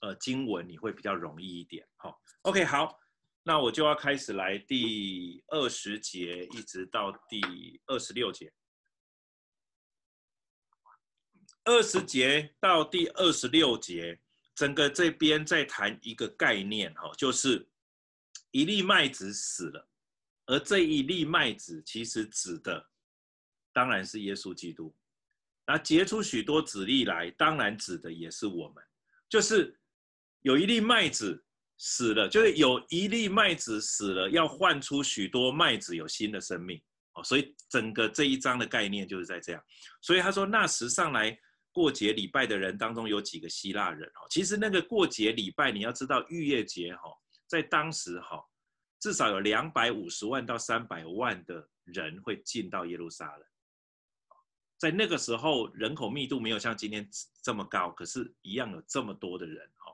[0.00, 2.98] 呃，经文你会比较容易一点，好，OK，好，
[3.42, 8.50] 那我就要开始来第二十节一直到第二十六节，
[11.64, 14.18] 二十节到第二十六节，
[14.54, 17.68] 整个这边在谈一个概念，哈，就是
[18.52, 19.86] 一粒麦子死了，
[20.46, 22.88] 而这一粒麦子其实指的
[23.70, 24.96] 当然是耶稣基督，
[25.66, 28.82] 那结出许多子粒来，当然指的也是我们，
[29.28, 29.76] 就是。
[30.42, 31.44] 有一粒麦子
[31.76, 36.80] 死了，就是有一粒麦子死了，要换出许多麦子有新的生命
[37.12, 37.22] 哦。
[37.22, 39.62] 所以整个这一章的概念就是在这样。
[40.00, 41.38] 所以他说，那时上来
[41.72, 44.26] 过节礼拜的人当中有几个希腊人哦。
[44.30, 47.10] 其实那个过节礼拜，你要知道逾越节哈，
[47.46, 48.42] 在当时哈，
[48.98, 53.46] 至少有两百五十万到三百万的人会进到耶路撒冷。
[54.78, 57.06] 在那个时候，人口密度没有像今天
[57.42, 59.92] 这么高，可是一样有这么多的人哈。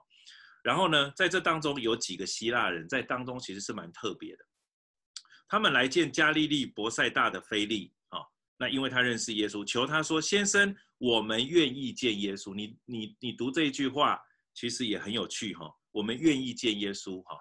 [0.67, 4.45] 然后呢，在这当中有几个希腊人在当中其实是蛮特别的，
[5.47, 8.19] 他们来见加利利伯赛大的腓利啊，
[8.59, 12.53] 那因为他认识耶稣，求他说：“先生，我们愿意见耶稣。
[12.53, 14.21] 你”你你你读这一句话，
[14.55, 15.73] 其实也很有趣哈。
[15.93, 17.39] 我们愿意见耶稣哈，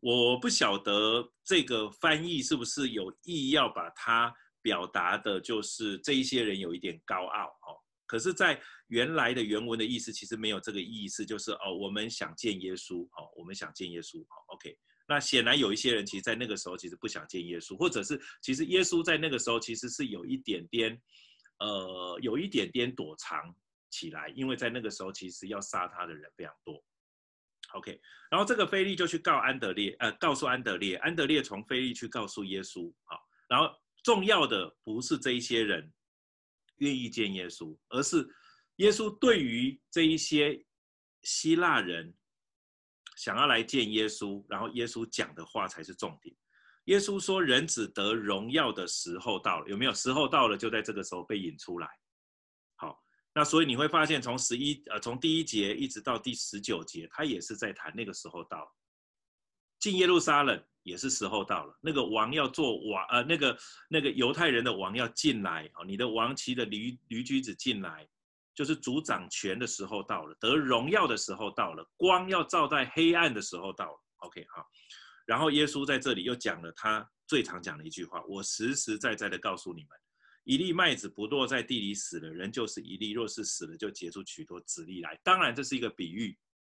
[0.00, 7.76] 我不晓得这个翻译是不是有意要把它表达的，就是这一些人有一点高傲哈。
[8.08, 14.76] 可是，在原来的原文的意思其实没有这个意思，就是哦，我们想见耶稣，哦，我们想见耶稣，好，OK。
[15.06, 21.00] 那显然有一些人其实，在那个时候其实不想见耶稣，或者是其实耶稣在那个时候其实是有一点点，
[21.58, 23.54] 呃，有一点点躲藏
[23.90, 26.82] 起来，因为在那个时候其实要杀他的人非常多
[27.74, 28.00] ，OK，
[28.30, 33.70] 然后这个菲利就去告安德烈，呃，告诉安德烈，安德烈从菲利去告诉耶稣，好，然后
[34.02, 35.90] 重要的不是这一些人
[36.78, 38.28] 愿意见耶稣，而是
[38.76, 40.64] 耶稣对于这一些
[41.22, 42.14] 希腊人
[43.16, 46.34] 想要来见耶稣，然后耶稣讲的话才是重点。
[46.84, 49.92] 耶稣说：“人子得荣耀的时候到了，有没有？
[49.92, 51.88] 时候到了，就在这个时候被引出来。
[52.76, 52.98] 好，
[53.34, 58.76] 那所以你会发现，从十一呃，从第一节一直到第十九节，他也是在谈那个时候到了。
[59.78, 63.58] 进耶路撒冷也是时候到了，那个王要做王，呃，那个
[63.88, 68.08] 那个犹太人的王要进来哦，你的王骑的驴驴驹子进来，
[68.54, 74.02] 就是主掌权的时候到了，得荣耀的时候到了，光要照在黑暗的时候到了。
[74.18, 74.66] OK，好。”
[75.26, 79.90] 然后耶稣在这里又讲了他最常讲的一句话：“我实实在在的告诉你们，
[80.44, 86.34] 一粒麦子不落在地里死了，人就是一粒；若是死了，就结出许多子粒来。”当然，这是一个比喻。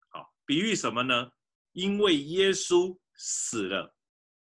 [0.10, 1.30] 好，比喻什么呢？
[1.80, 3.96] 因为耶稣死了，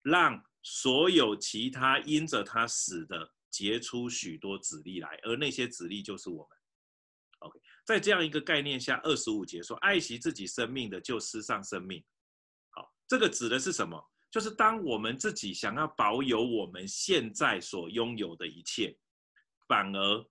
[0.02, 6.58] 让所有其他因着他死的结出许多子粒来，而那些子粒就是我们。
[7.40, 12.04] OK，在这样一个概念下，二十五节说：“爱惜自己生命的，就失丧生命。”
[12.72, 13.98] 好这个指的是什么？
[14.30, 18.98] 就是当我们自己想要保有我们现在所拥有的一切，
[19.70, 20.26] 反而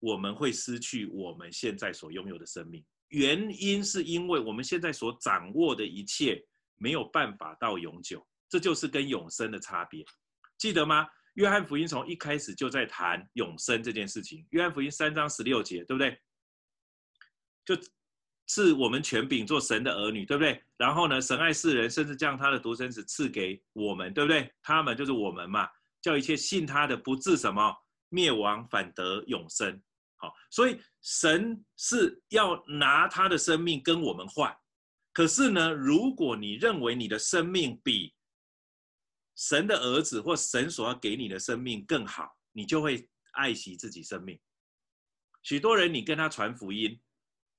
[0.00, 2.82] 我们会失去我们现在所拥有的生命。
[3.14, 6.44] 原因是因为我们现在所掌握的一切
[6.76, 10.04] 没有办法到永久，这就是跟永生的差别。
[10.58, 11.06] 记得吗？
[11.34, 14.46] 约翰福音从一开始就在谈永生这件事情。
[14.50, 16.18] 约翰福音三章十六节，对不对？
[17.64, 17.76] 就。
[18.46, 20.62] 是我们权柄做神的儿女，对不对？
[20.76, 24.52] 然后呢，神爱世人，甚至将他的独生子赐给我们，对不对？
[24.62, 25.66] 他们就是我们嘛，
[26.02, 27.74] 叫一切信他的不至什么
[28.10, 29.82] 灭亡，反得永生。
[30.24, 34.54] 好，所以神是要拿他的生命跟我们换。
[35.12, 38.14] 可是呢，如果你认为你的生命比
[39.36, 44.40] 神的儿子或神所要给你的生命更好，你就会爱惜自己生命。
[45.42, 47.00] 许多人，你跟他传福音。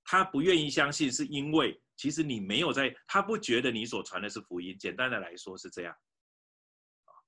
[0.07, 4.77] 他不愿意相信，是因为其实你没有在，他不觉得你所传的是福音。
[4.77, 5.95] 简单的来说是这样，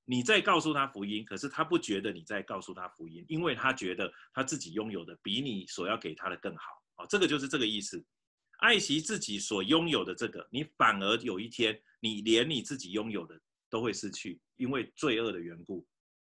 [0.10, 6.72] 你在告诉他福音，可是他不觉得你在告诉他福音，因为他觉得他自己拥有的比你所要给他的更好。
[6.96, 8.02] 哦，这个就是这个意思。
[8.60, 13.38] 爱惜自己所拥有的这个，你反而有一天，你连你自己拥有的
[13.70, 15.86] 都会失去，因为罪恶的缘故。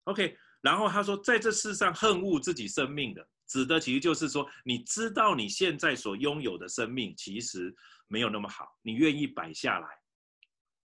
[0.05, 3.27] OK，然后他说，在这世上恨恶自己生命的。
[3.47, 7.75] 指的其实就是说，你知道你现在所拥有的生命其实
[8.07, 9.89] 没有那么好，你愿意摆下来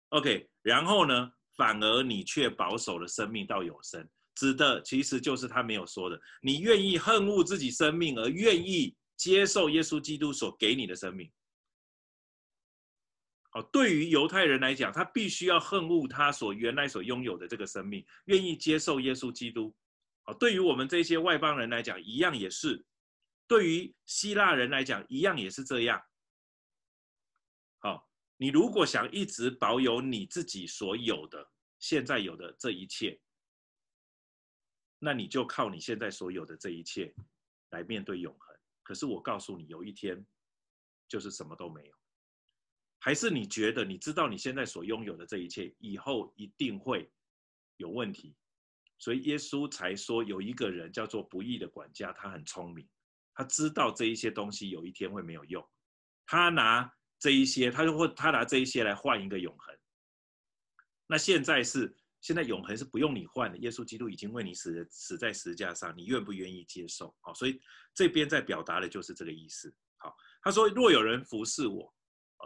[0.10, 11.32] ，OK，然后呢，反而你却保守了生命到永生，指的其实就是他没有说的，你愿意恨恶自己生命，而愿意接受耶稣基督所给你的生命。
[13.52, 19.72] 好，对于犹太人来讲，他必须要恨恶他所原来所拥有的这个生命，愿意接受耶稣基督。
[20.24, 22.84] 好，对于我们这些外邦人来讲，一样也是；
[23.48, 26.02] 对于希腊人来讲，一样也是这样。
[28.44, 33.18] 你如果想一直保有你自己所有的、现在有的这一切，
[35.00, 37.16] 那你就靠你现在所有的这一切
[37.70, 38.54] 来面对永恒。
[38.82, 40.26] 可是我告诉你，有一天
[41.08, 41.96] 就是什么都没有。
[43.00, 47.10] 还是你觉得你知道你现在所拥有的这一切，以后一定会
[47.78, 48.36] 有问题？
[48.98, 52.86] 所以耶稣才说，有一个人叫做不义的管家，他很聪明，
[53.34, 55.66] 他知道这一些东西有一天会没有用，
[56.26, 56.94] 他拿
[57.24, 59.74] 这一些，他就会他拿这一些来换一个永恒。
[61.08, 67.16] 那现在是现在永恒是不用你换的，耶稣基督已经为你死死在十字架上，你愿不愿意接受？
[67.22, 67.62] 好，所以
[67.94, 69.74] 这边在表达的就是这个意思。
[69.96, 71.96] 好，他说若有人服侍我，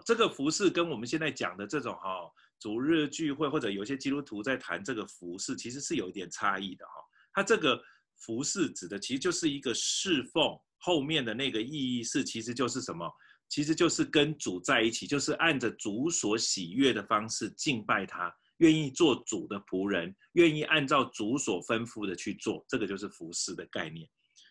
[0.06, 2.32] 这个服侍跟我们现在讲的这种哈。
[2.60, 6.94] 主日聚会或者有些基督徒在谈这个服侍，其实是有一点差异的哈。
[7.34, 7.82] 他这个
[8.16, 13.12] 服侍指的其实就是一个侍奉，后面的那个意义是其实就是什么？
[13.50, 24.08] 其实就是跟主在一起，就是按着主所喜悦的方式敬拜他，愿意做主的仆人，愿意按照主所吩咐的去做，这个就是服侍的概念。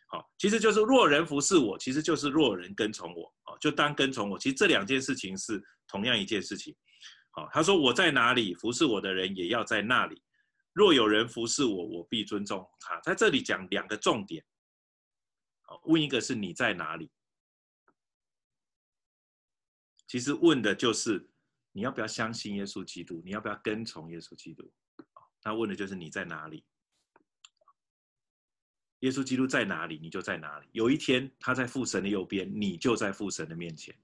[0.08, 4.38] 好，其实就是若人服侍我，其实就是若人跟从我，哦，就当跟从我。
[4.38, 6.74] 其实这两件事情是同样一件事情。
[7.32, 10.22] 好，他说：“我在哪里，服侍我的人也要在那里。
[10.72, 14.42] 若有人服侍我，我必尊重他。”在这里讲两个重点。
[15.62, 17.10] 好，问一个是你在哪里？
[20.06, 21.28] 其实问的就是
[21.72, 24.72] 你要不要相信耶稣基督，你要不要跟从耶稣基督？
[25.42, 26.64] 他问的就是你在哪里。
[29.00, 30.68] 耶稣基督在哪里，你就在哪里。
[30.72, 33.96] 有一天他在父神的右边，你就在父神的面前。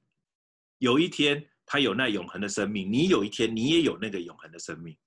[0.78, 1.48] 有一天。
[1.64, 4.98] 他有那永恒的生命，你有一天你也有那个永恒的生命。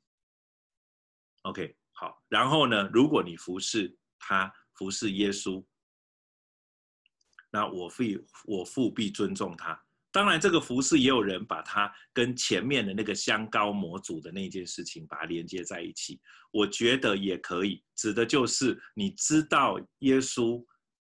[1.41, 5.63] OK，好，然后呢，如果你服侍他，服侍耶稣，
[7.51, 8.03] 那我父
[8.45, 9.84] 我父必尊重他。
[10.15, 20.63] 当然，这个服饰也有人把它跟前面的那个香膏模组的那件事情把它连接在一起，我觉得也可以，指的就是你知道耶稣，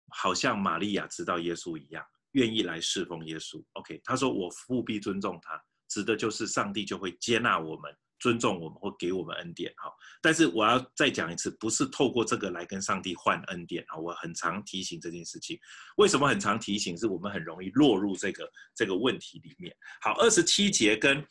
[0.10, 3.64] 好像玛利亚知道耶稣一样，愿意来侍奉耶稣。
[3.74, 7.95] OK，他说我务必尊重他，指的就是上帝就会接纳我们。
[8.20, 9.91] 尊重我们或给我们恩典哈，
[10.22, 13.97] 但是我要再讲一次，不是透过这个来跟上帝换恩典啊！
[13.97, 15.59] 我很常提醒这件事情，
[15.97, 16.97] 为什么很常提醒？
[16.97, 19.76] 是我们很容易落入这个这个问题里面。
[20.01, 21.24] 好，二十七节跟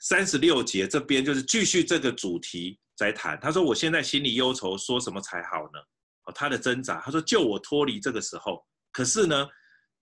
[0.00, 3.38] 三十六节这边就是继续这个主题在谈。
[3.40, 5.80] 他说：“我现在心里忧愁，说什么才好呢？”
[6.26, 8.62] 哦，他的挣扎，他说：“救我脱离这个时候。”
[8.92, 9.46] 可是呢，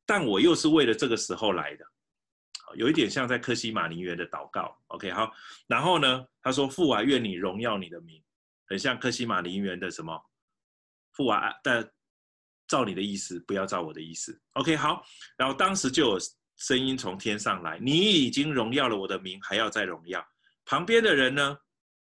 [0.06, 1.84] 但我又是为了这个时候来的。
[2.76, 5.32] 有一点像在客西马尼园的祷告，OK，好，
[5.66, 8.22] 然后呢，他说父啊，愿你荣耀你的名，
[8.66, 10.20] 很像客西马尼园的什么
[11.12, 11.88] 父啊，但
[12.66, 15.04] 照你的意思，不要照我的意思，OK，好，
[15.36, 16.18] 然后当时就有
[16.56, 20.24] 声音从天上来，你已经荣耀了我的名，还要再荣耀。
[20.64, 21.56] 旁边的人呢，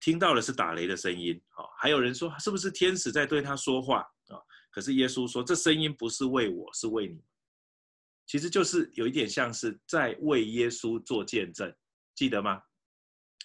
[0.01, 4.37] 听到的是打雷的声音，好，还有人说是不是天使在对他说话啊？
[4.71, 7.23] 可是耶稣说，这声音不是为我，是为你。
[8.31, 11.75] 其实就是有一点像是在为耶稣做见证，
[12.15, 12.63] 记得吗？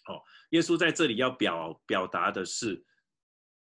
[0.06, 0.22] 哦，
[0.52, 2.86] 耶稣在这里要表表达的是，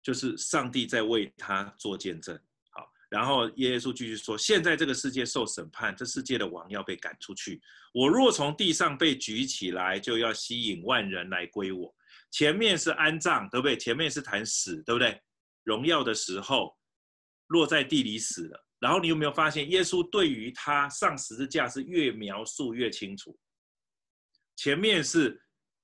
[0.02, 2.34] 就是上帝在为他做见证。
[2.70, 7.62] 好，然后耶稣继续说：现在这个世界受审判，这世界的王要被赶出去。
[7.94, 11.94] 我若从地上被举起来，就要吸引万人来归我。
[12.30, 13.76] 前面是安葬，对不对？
[13.76, 15.22] 前面是谈死，对不对？
[15.66, 16.74] 荣耀的时候，
[17.48, 18.66] 落在地里死了。
[18.82, 23.40] 然后你有没有发现，耶稣对于他上十字架是越描述越清楚？
[24.56, 25.40] 前面是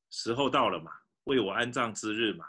[0.09, 0.91] 时候到了嘛，
[1.25, 2.45] 为我安葬之日嘛。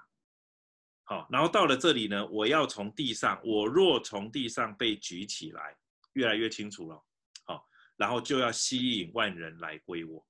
[1.05, 5.77] 好，然后到了这里呢，我要从地上，我若从地上被举起来，
[6.15, 7.05] 越来越清楚了。
[7.45, 10.27] 好，然后就要吸引万人来归我。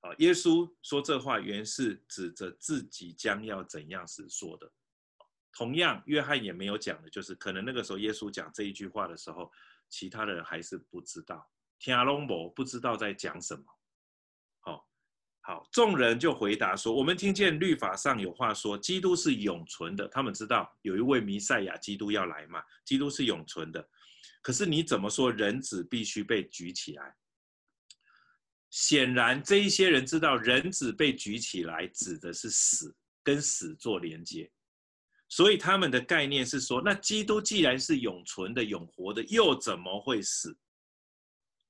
[0.00, 4.72] 好，耶稣说这话原是指着自己将要怎样时说的。
[5.56, 9.50] 同样，约翰也没有讲的，就是可能那个时候耶稣讲这一句话的时候，
[9.88, 13.64] 其他的人还是不知道，听拢无，不知道在讲什么。
[14.60, 14.86] 好，
[15.40, 20.06] 好，众人就回答说：“我们听见律法上有话说，基督是永存的。
[20.08, 23.88] 他们知道有一位弥赛亚基督要来嘛，基督是永存的。
[24.42, 27.16] 可是你怎么说人子必须被举起来？
[28.68, 34.50] 显然，这一些人知道人子被举起来指的是死，跟死做连接。”
[35.28, 40.56] 所以他们的概念是说，那基督既然是永存的、永活的，又怎么会死？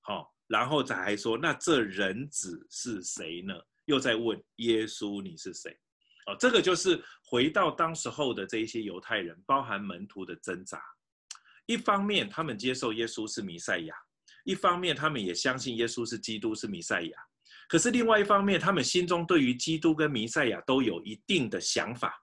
[0.03, 3.55] 好，然后再还说，那这人子是谁呢？
[3.87, 5.71] 又在问耶稣你是谁？
[6.27, 10.83] 哦，这个就是回到当时候的这一些犹太人，包含门徒的挣扎。
[11.67, 13.95] 一方面，他们接受耶稣是弥赛亚；
[14.45, 17.19] 一方面，他们也相信耶稣是基督，是弥赛亚。
[17.69, 22.23] 可是另外一方面，他们心中对于基督跟弥赛亚都有一定的想法。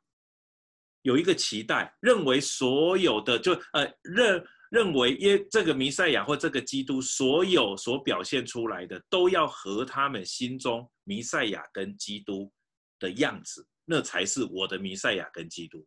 [1.04, 12.52] 有一个期待，认为所有的就呃认认为耶这个弥赛亚或这个基督所有所表现出来的都要和他们心中弥赛亚跟基督
[13.00, 15.86] 的样子，那才是我的弥赛亚跟基督。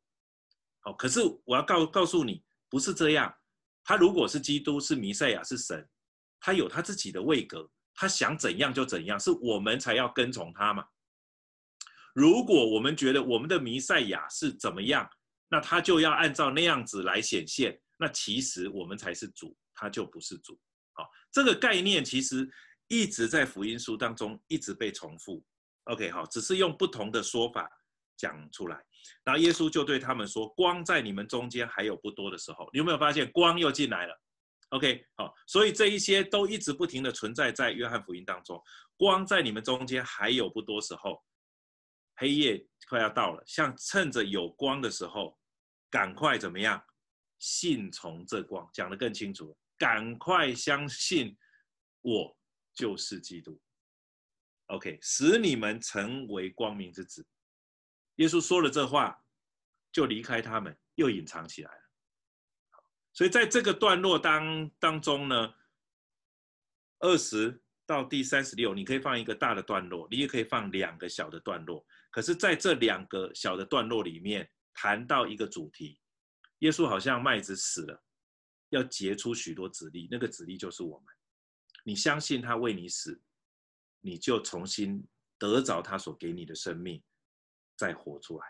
[0.80, 3.34] 好，可是我要告告诉你，不是这样。
[3.82, 5.88] 他如果是基督，是弥赛亚，是神，
[6.38, 10.84] 他有他自己的位格，他想怎样就怎样，是我们才要跟从他嘛。
[12.16, 15.06] 如果我们觉得我们的弥赛亚是怎么样，
[15.50, 17.78] 那他就要按照那样子来显现。
[17.98, 20.58] 那其实我们才是主，他就不是主。
[20.94, 22.48] 好，这个概念其实
[22.88, 25.44] 一直在福音书当中一直被重复。
[25.84, 27.68] OK，好，只是用不同的说法
[28.16, 28.82] 讲出来。
[29.22, 34.18] 然后耶稣就对他们说：“光在你们中间还有不多的时候，你有没有发现光又进来了
[34.70, 38.58] ？OK，好，所以这一些都一直不停的存在在约翰福音当中。
[38.96, 41.22] 光在你们中间还有不多时候。”
[42.16, 45.38] 黑夜快要到了，像趁着有光的时候，
[45.90, 46.82] 赶快怎么样？
[47.38, 49.56] 信从这光，讲得更清楚。
[49.76, 51.36] 赶快相信，
[52.00, 52.34] 我
[52.72, 53.60] 就是基督。
[54.68, 57.26] OK，使你们成为光明之子。
[58.16, 59.22] 耶稣说了这话，
[59.92, 61.82] 就离开他们，又隐藏起来了。
[63.12, 65.54] 所以在这个段落当当中呢，
[67.00, 71.86] 二十到第三十六，你可以放一个大的段落，你也可以放两个小的段落。
[72.16, 76.00] 可是，在这两个小的段落里面，谈到一个主题：
[76.60, 78.04] 耶稣好像麦子死了，
[78.70, 81.14] 要结出许多子粒，那个子粒就是我们。
[81.84, 83.22] 你相信他为你死，
[84.00, 85.06] 你就重新
[85.36, 87.04] 得着他所给你的生命，
[87.76, 88.46] 再活出来。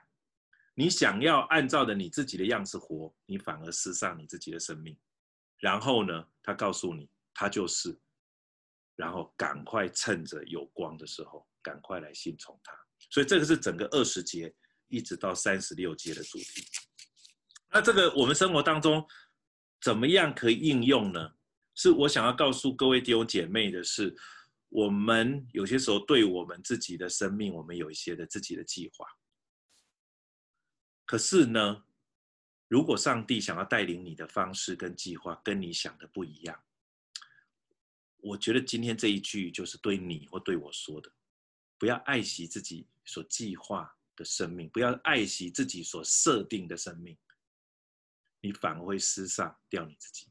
[0.74, 4.96] 你想要按照的你自己的样子活，你反而失丧你自己的生命。
[5.58, 7.98] 然后呢，他告诉你，他就是，
[8.94, 12.86] 然后赶快趁着有光的时候，赶快来信从他。
[13.11, 14.54] 所以这个是整个二十节
[14.88, 16.66] 一直到三十六节的主题。
[17.70, 19.07] 那这个我们生活当中
[19.80, 21.32] 怎么样可以应用呢？
[21.74, 24.16] 是我想要告诉各位弟兄姐妹的是，
[24.70, 29.07] 我们有些时候对我们自己的生命，我们有一些的自己的计划。
[31.04, 31.84] 可是呢，
[32.66, 36.59] 如果上帝想要带领你的方式跟计划跟你想的不一样，
[38.16, 41.12] 我觉得今天这一句就是对你或对我说的：
[41.78, 47.16] 不要爱惜自己所计划的生命，不要爱惜自己所设定的生命，
[48.40, 50.26] 你反而会失丧掉你自己。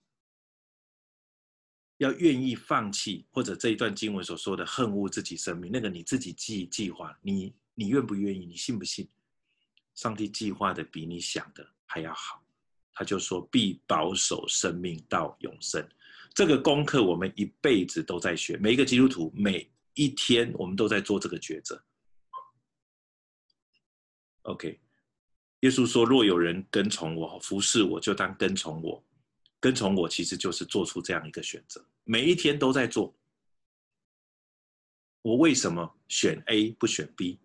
[1.98, 8.46] 要愿意放弃，或者这一段经文所说的恨恶自己生命，那个你自己计计划，你你愿不愿意？
[8.46, 9.10] 你信不信？
[9.94, 12.44] 上帝计划的比你想的还要好，
[12.92, 15.88] 他就说必保守生命到永生。
[16.34, 21.82] 这个功课我们一辈子都在学，每一个基督徒每一天我们都在做这个抉择。
[24.46, 24.80] OK，
[25.62, 29.04] 耶稣说：若有人跟从我、服侍我，就当跟从我。
[29.60, 33.16] 跟从我其实就是做出这样一个选择，每一天都在做。
[35.24, 37.40] 我为什么选 A 不选 B？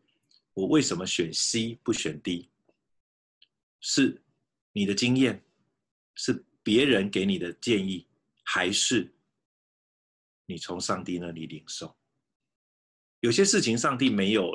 [0.53, 2.51] 我为什么选 C 不选 D？
[3.80, 4.20] 是
[4.72, 5.42] 你的经验，
[6.14, 8.07] 是别人给你的建议，
[8.42, 9.11] 还是
[10.44, 11.96] 你从上帝那里领受？
[13.20, 14.53] 有些事情上帝没有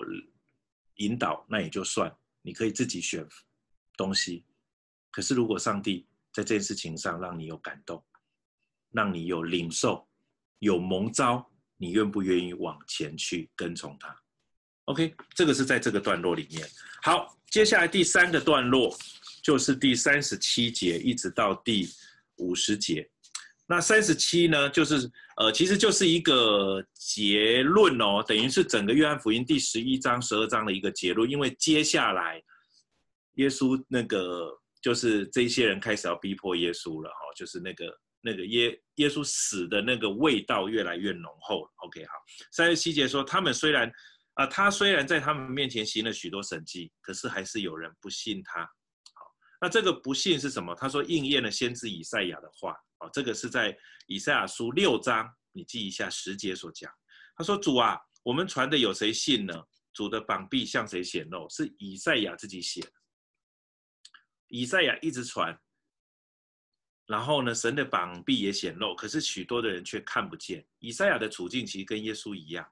[0.97, 2.15] 引导，那也就算，
[2.45, 3.27] 你可以自己选
[3.97, 4.45] 东西。
[5.09, 8.03] 可是如果上帝在这件事情上让你有感动，
[8.91, 10.07] 让你有领受，
[10.59, 14.15] 有蒙召，你愿不愿意往前去跟从他
[14.85, 16.69] ？OK，这个是在这个段落里面。
[17.01, 18.95] 好，接下来第三个段落
[19.41, 21.89] 就是第三十七节一直到第
[22.35, 23.09] 五十节。
[23.67, 31.29] 那三十七呢，就是呃，其实就是一个结论哦，等于是整个约翰福音第十一章、十二章的一个结论。
[31.29, 32.41] 因为接下来
[33.35, 34.49] 耶稣那个
[34.81, 41.69] 就是这些人开始要逼迫耶稣了哈，就是那个那个耶耶稣死的那个味道越来越浓厚。
[41.77, 42.11] OK，好，
[42.51, 43.91] 三十七节说他们虽然。
[44.35, 48.59] 啊，他虽然在他们面前行了许多神迹，可是还是有人不信他。
[48.59, 49.25] 好，
[49.61, 50.75] 那这个不信是什么？
[50.75, 52.75] 他说应验了先知以赛亚的话。
[52.99, 53.77] 哦，这个是在
[54.07, 56.91] 以赛亚书六章，你记一下十节所讲。
[57.35, 59.53] 他说：“主啊，我们传的有谁信呢？
[59.93, 61.49] 主的膀臂向谁显露？
[61.49, 62.91] 是以赛亚自己写的。
[64.47, 65.57] 以赛亚一直传，
[67.07, 70.65] 然后呢，神的膀臂也显露，可是许多的人却看不见。
[70.79, 72.65] 以赛亚的处境其实跟耶稣一样。”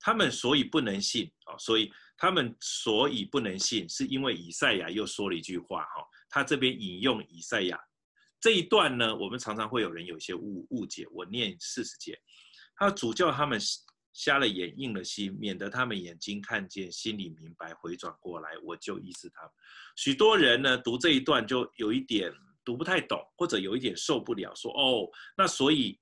[0.00, 6.06] 他们所以不能信啊，所以他们所以不能信，是因为以赛亚又说了一句话哈。
[6.28, 7.76] 他这边引用以赛亚
[8.40, 11.06] 这一段呢，我们常常会有人有一些误误解。
[11.10, 12.18] 我念四十节，
[12.76, 13.60] 他主教他们
[14.12, 19.50] 瞎了眼，硬了心，免得他们眼睛看见，心里明白，回转过来，我就医治他们。
[19.96, 22.32] 许多人呢读这一段就有一点
[22.64, 25.98] 读不太懂，或者有一点受不了，说哦，那所以。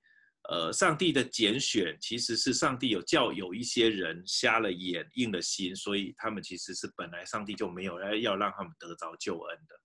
[0.49, 9.75] 呃，上帝的拣选其实是上帝有叫有一些人瞎了眼、硬了心，所以他们其实是本来上帝就没有要要让他们得着救恩的。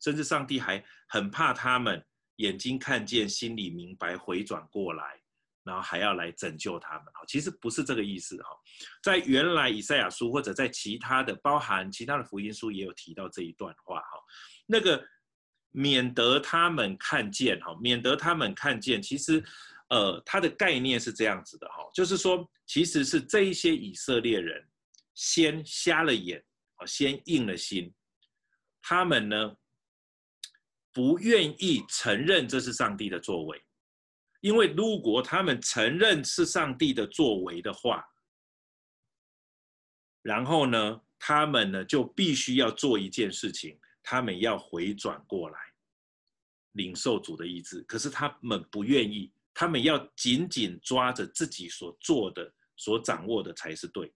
[0.00, 2.04] 甚至上帝还很怕他们
[2.36, 5.20] 眼睛看见、心里明白、回转过来，
[5.64, 7.06] 然后还要来拯救他们。
[7.26, 8.50] 其实不是这个意思哈。
[9.02, 14.18] 在原来以赛亚书或者在其他的包含其他的福音书也有提到这一段话哈。
[14.66, 15.04] 那个。
[15.70, 19.02] 免得他们看见，哈，免得他们看见。
[19.02, 19.44] 其实，
[19.90, 24.66] 呃，他的概念是这样子的，哈，就是说，其实是这一些以色列人
[25.14, 26.42] 先瞎了眼，
[26.76, 27.92] 啊，先硬了心，
[28.80, 29.54] 他们呢
[30.98, 33.62] 不愿意承认这是上帝的作为，
[34.40, 38.04] 因为如果他们承认是上帝的作为的话，
[40.22, 43.78] 然后呢，他们呢就必须要做一件事情。
[44.02, 45.58] 他们要回转过来，
[46.72, 54.12] 领受主的意志，可是他们不愿意，他们要紧紧抓着自己所做的、所掌握的才是对。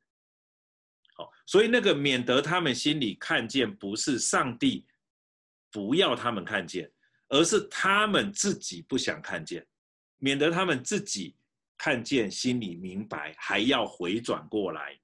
[1.14, 4.85] 好，所以那个免得他们心里看见，不是上帝
[5.73, 6.89] 不要他们看见，
[7.29, 9.66] 而是他们自己不想看见，
[10.18, 11.35] 免得他们自己
[11.77, 14.97] 看见，心里明白，还要回转过来。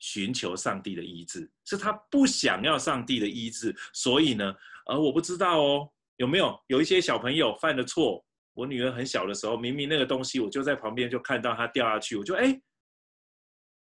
[0.00, 4.54] 寻求上帝的医治，是他不想要上帝的医治，所以呢，
[4.86, 8.24] 呃，我不知道哦，有没有有一些小朋友犯了错？
[8.54, 12.60] 我女儿很小的时候，明明那个东西我就在旁边就看到她掉下去，我就哎，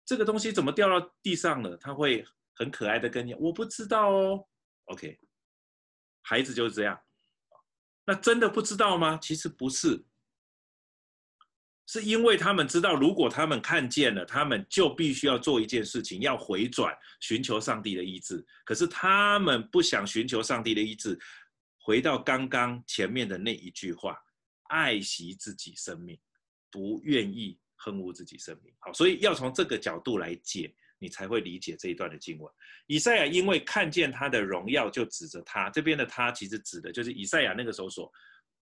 [0.05, 1.77] 这个东西怎么掉到地上了？
[1.79, 2.25] 他会
[2.55, 4.47] 很可爱的跟你，我不知道哦。
[4.85, 5.19] OK，
[6.27, 6.99] 孩子就是这样。
[8.07, 9.19] 那真的不知道吗？
[9.23, 10.05] 其实不是，
[11.87, 18.45] 是因为他们知道，如果他们看见了，他们就必须要做一件事情，要回转，寻求上帝的医治。
[18.65, 21.19] 可是他们不想寻求上帝的医治，
[21.79, 24.19] 回到刚刚前面的那一句话：
[24.69, 26.19] 爱惜自己生命，
[26.71, 28.75] 不愿意恨恶自己生命。
[28.81, 30.75] 好，所以要从这个角度来解。
[31.05, 32.51] 你才会理解这一段的经文。
[32.87, 35.69] 以赛亚因为看见他的荣耀，就指着他。
[35.69, 38.11] 这边的他其实指的就是以赛亚那个时候所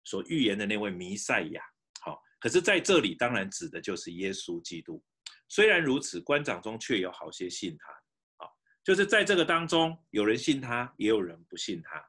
[0.06, 1.62] 所预言的那位弥赛亚。
[2.00, 5.04] 好，可是在这里当然指的就是耶稣基督。
[5.50, 7.92] 虽然如此，官长中却有好些信他。
[8.38, 8.52] 好，
[8.84, 12.00] 就是在这个当中，有人信他，也有人不信他。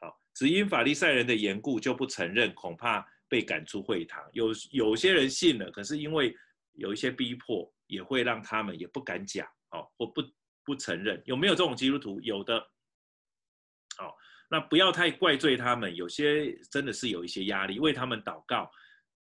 [0.00, 4.24] 好，只因法利赛人的缘故，就不承认，恐怕被赶出会堂。
[4.32, 6.34] 有有些人信了，可是因为
[6.76, 7.72] 有一些逼迫。
[7.88, 10.20] 也会让他们也不敢讲，哦，或不
[10.64, 12.20] 不承认，有没有这种基督徒？
[12.20, 14.10] 有的，哦，
[14.50, 18.68] 那不要太怪罪他们，有些真的是有一些压力，为他们祷告，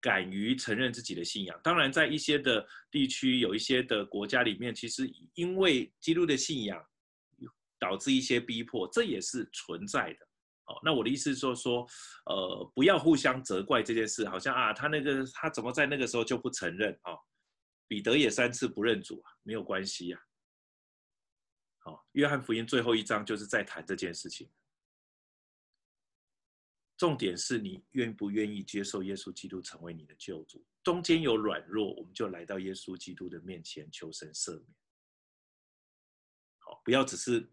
[0.01, 1.61] 敢于承认自己的信仰。
[1.61, 6.81] 当然，在一些的地区，有一些的国家里面，其实因为基督的信仰
[7.81, 10.25] 导致一些逼迫，这也是存在的。
[10.67, 11.85] 哦，那我的意思是说说，
[12.27, 17.11] 呃，不要互相责怪这件事，好像啊，他那个他怎么在那个时候就不承认啊？
[17.11, 17.19] 哦
[17.93, 20.27] 彼得也三次不认主啊，没有关系呀。
[21.77, 24.51] 好，约翰福音最后一章就是在谈这件事情。
[26.97, 30.67] 重点是你愿不愿意接受耶稣基督成为你的救主。
[30.83, 34.75] 中间有软弱，我们就来到耶稣基督的面前求神赦免。
[36.61, 37.47] 好，不要只是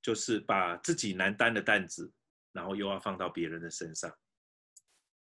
[0.00, 2.14] 就是把自己难担的担子，
[2.52, 4.16] 然后又要放到别人的身上。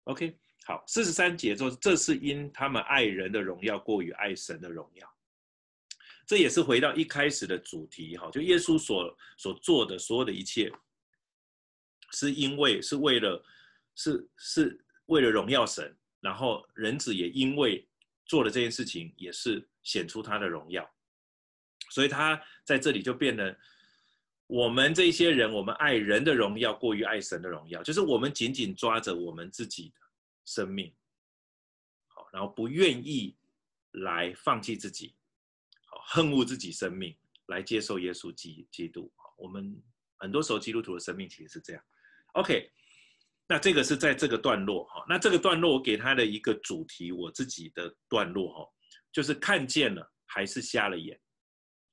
[0.05, 0.39] OK。
[0.63, 5.11] 好，四十三节说，这是因他们爱人的荣耀过于爱神的荣耀。
[6.27, 10.71] 这也是回到一开始的主题哈，就耶稣所所做的所有的一切，
[12.11, 13.43] 是因为是为了
[13.95, 17.85] 是是为了荣耀神，然后人子也因为
[18.25, 20.89] 做了这件事情，也是显出他的荣耀，
[21.89, 23.57] 所以他在这里就变得
[24.47, 30.10] 我们这些人，我们爱人的荣耀过于爱神的荣耀，就是我们紧紧抓着我们自己的。
[30.45, 30.93] 生命，
[32.07, 33.37] 好，然后不愿意
[33.91, 35.15] 来放弃自己，
[35.85, 37.17] 好，恨恶自己生命，
[37.47, 39.11] 来接受耶稣基基督。
[39.37, 39.81] 我们
[40.17, 41.83] 很多时候基督徒的生命其实是这样。
[42.33, 42.71] OK，
[43.47, 48.73] 那这个是在这个段落哈，那这个段落我给他的一个主题，我自己的段落哈，
[49.11, 51.19] 就是看见了还是瞎了眼，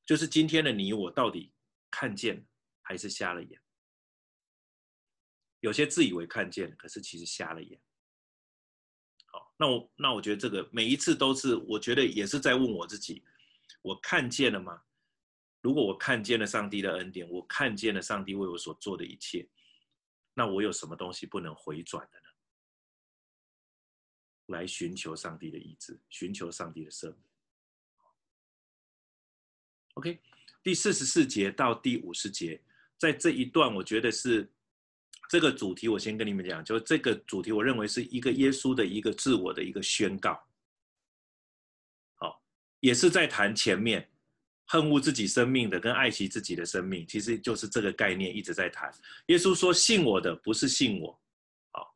[0.05, 1.53] 就是今天的你我到底
[1.91, 2.43] 看见了
[2.83, 3.61] 还是瞎了眼？
[5.61, 7.81] 有些自以为看见了，可是其实瞎了眼。
[9.61, 13.25] 那我那我觉得这个每一次都是，我觉得也是在问我自己，
[13.83, 14.81] 我看见了吗？
[15.61, 19.49] 如果我看见了上帝的恩典，我看见了上帝为我所做的一切，
[20.33, 22.25] 那我有什么东西不能回转的呢？
[24.47, 27.19] 来寻求上帝的医治，寻求上帝的赦免。
[29.95, 30.21] OK，
[30.63, 32.63] 第四十四节到第五十节，
[32.97, 34.49] 在这一段我觉得是。
[35.29, 40.43] 这个主题我先跟你们讲，就这个主题，我认为是一个耶稣的一个自我的一个宣告，
[42.17, 42.43] 好，
[42.81, 44.09] 也是在谈前面
[44.67, 48.91] 恨恶自己生命的跟爱惜自己的生命，其实就是这个概念一直在谈。
[49.27, 51.21] 耶稣说：“信我的不是信我，
[51.73, 51.95] 好，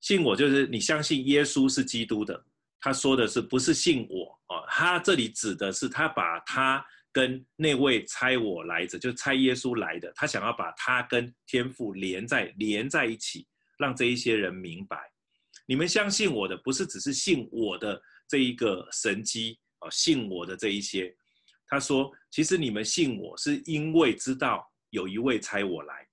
[0.00, 2.44] 信我就是你相信耶稣是基督的。”
[2.78, 4.60] 他说的是不是信我啊？
[4.68, 6.86] 他这里指的是他把他。
[7.14, 13.46] 跟那位差我来者，就差耶稣来的，他想要把他跟天父连在连在一起，
[13.78, 14.98] 让这一些人明白，
[15.64, 21.14] 你们相信我的，不是只是信我的这一个神迹啊，信我的这一些。
[21.68, 26.06] 他说，其实你们信我是因为知道有一位差我来，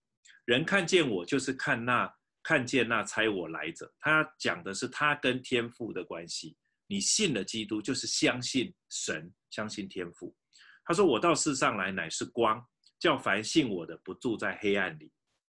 [0.46, 2.08] 人看见我就是看那
[2.44, 3.92] 看见那差我来者。
[4.00, 6.56] 他讲的是他跟天父的关系。
[6.86, 10.36] 你信了基督，就是相信神，相信天父。
[10.92, 12.62] 他说：“我到世上来乃是光，
[13.00, 15.10] 叫凡信我的不住在黑暗里。”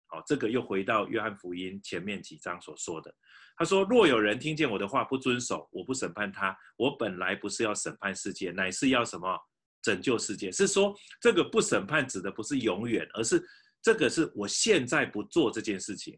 [0.07, 3.13] 好，这个又回到约翰福音前面几章所说的。
[3.57, 6.57] 他说：“若有人听见我的话不遵守，我不审判他。
[6.77, 9.37] 我本来不是要审判世界，乃是要什么？
[9.83, 10.53] 拯救世界。
[10.53, 13.45] 是说这个不审判指的不是永远，而是
[13.83, 16.17] 这个是我现在不做这件事情，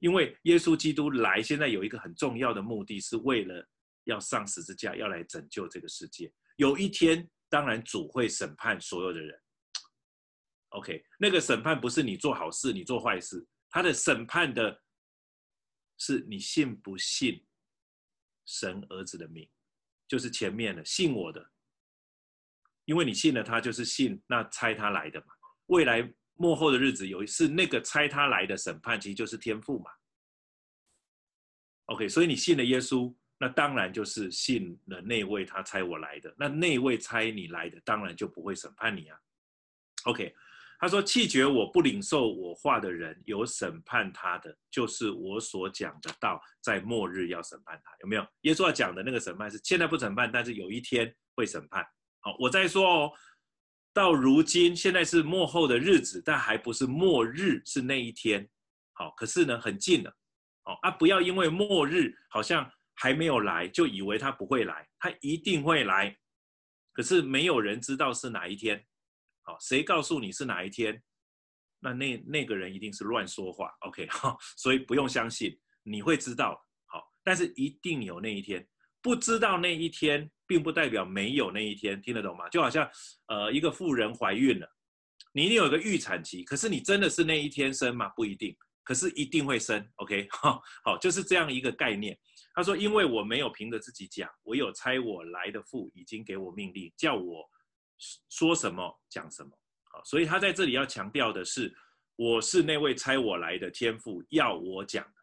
[0.00, 3.66] 因为耶稣基督来现在有一个很重要的目的，是为了
[4.04, 6.30] 要上十字架，要来拯救这个世界。
[6.56, 9.40] 有一天。”当然，主会审判所有的人。
[10.70, 14.82] OK，那个审判不是你做好事，你做坏事，他的审判的
[15.98, 17.46] 是你信不信
[18.44, 19.48] 神儿子的名，
[20.08, 21.48] 就是前面的信我的
[22.86, 25.26] 因为你信了他，就是信那猜他来的嘛。
[25.66, 29.90] 未来末后的日子，有一次那个猜他来的审判，其实就是天父嘛。
[31.86, 36.34] OK，所以你信了耶稣，那当然就是信了那位他猜我来的。
[36.38, 39.18] 那那位猜你来的，当然就不会审判你啊。
[40.04, 40.34] OK。
[40.76, 47.92] 他说：“弃绝我不领受我话的人，有审判他的，就是我所讲的道，在末日要审判他。
[48.00, 48.26] 有没有？
[48.42, 51.86] 耶稣要讲的那个审判是现在不审判，但是有一天会审判。
[52.20, 53.12] 好，我再说哦，
[53.94, 58.46] 到如今现在是末后的日子，但还不是末日，是那一天。
[58.92, 60.14] 好，可是呢，很近了。
[60.64, 66.16] 好啊，不要因为末日好像还没有来，就以为他不会来，他一定会来。
[66.92, 68.84] 可是没有人知道是哪一天。”
[69.46, 71.02] 好，谁告诉你是哪一天？
[71.80, 73.70] 那那那个人一定是乱说话。
[73.80, 76.58] OK，好，所以不用相信，你会知道。
[76.86, 78.66] 好，但是一定有那一天。
[79.02, 82.48] 不知道那一天，并不代表没有那一天，听得懂吗？
[82.48, 82.90] 就好像，
[83.26, 84.66] 呃，一个妇人怀孕了，
[85.34, 88.08] 你一定有个预产期，可是你真的是那一天生吗？
[88.16, 89.86] 不一定，可是一定会生。
[89.96, 92.18] OK，好，好，就是这样一个概念。
[92.54, 97.44] 他说：“因为我没有凭着自己讲，我有差我来的父已经给我命令，叫我。”
[98.28, 99.50] 说什么讲什么，
[99.84, 101.72] 好，所以他在这里要强调的是，
[102.16, 105.14] 我是那位差我来的天父要我讲的。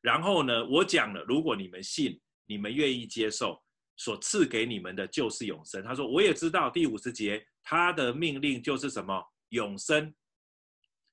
[0.00, 3.60] 然后呢，我讲了，如果你们信，你们愿意接受，
[3.96, 5.82] 所赐给你们的就是永生。
[5.82, 9.22] 他说，我也知道第五十节，他的命令就是什么？
[9.48, 10.14] 永生。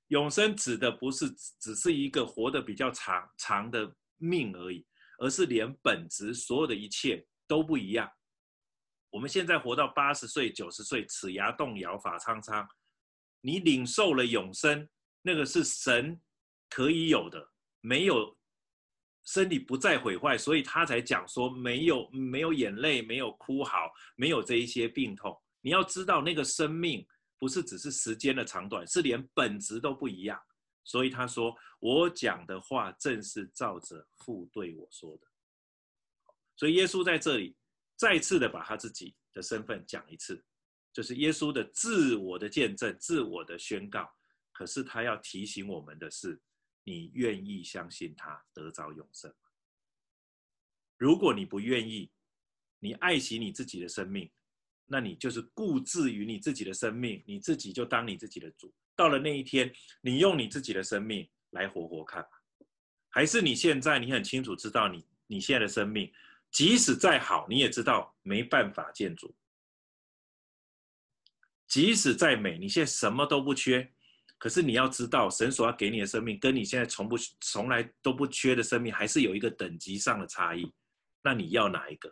[0.07, 4.85] 永生指的不是只是一个活得比较长长的命而已，
[5.19, 8.09] 而是连本质所有的一切都不一样。
[9.11, 12.67] 我们现在活到八十岁、九十岁，齿牙动摇，发苍苍。
[13.41, 14.87] 你领受了永生，
[15.21, 16.19] 那个是神
[16.69, 17.51] 可以有的，
[17.81, 18.37] 没有
[19.25, 25.35] 身体不再毁坏，所以他才讲说没有没有眼泪，没有哭嚎，没有这一些病痛。
[25.61, 27.05] 你要知道，那个生命
[27.37, 30.39] 不是只是时间的长短，是连本质都不一样。
[30.89, 35.27] 所以他说，我讲的话正是照着父对我说的。
[36.55, 37.55] 所以耶稣在这里。
[37.99, 40.41] 再次的把他自己的身份讲一次，
[40.93, 44.09] 就是耶稣的自我的见证、自我的宣告。
[44.53, 46.41] 可是他要提醒我们的是，
[46.85, 49.35] 你愿意相信他得着永生？
[50.95, 52.09] 如果你不愿意，
[52.79, 54.31] 你爱惜你自己的生命，
[54.85, 58.73] 那你就是固执于你自己的生命，你自己就当你自己的主。
[58.99, 62.27] 到了那一天，你用你自己的生命来活活看，
[63.07, 66.11] 还是你现在你很清楚知道你你现在的生命。
[66.51, 69.33] 即使再好，你也知道没办法见主。
[71.65, 73.89] 即使再美，你现在什么都不缺，
[74.37, 80.69] 可是你要知道，神所要给你的生命，跟你现在从不从来都不缺的生命，还是有一个等级上的差异。
[81.23, 82.11] 那你要哪一个？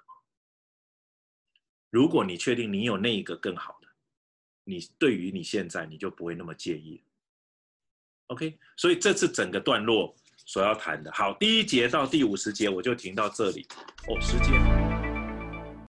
[1.89, 3.76] 如果你确定你有那一个更好，
[4.67, 7.01] 你对于你现在你就不会那么介意。
[8.27, 10.15] OK，所以这是整个段落。
[10.45, 11.11] 所要谈的。
[11.11, 13.67] 好，第一节到第五十节我就停到这里。
[14.07, 14.76] 哦，时间。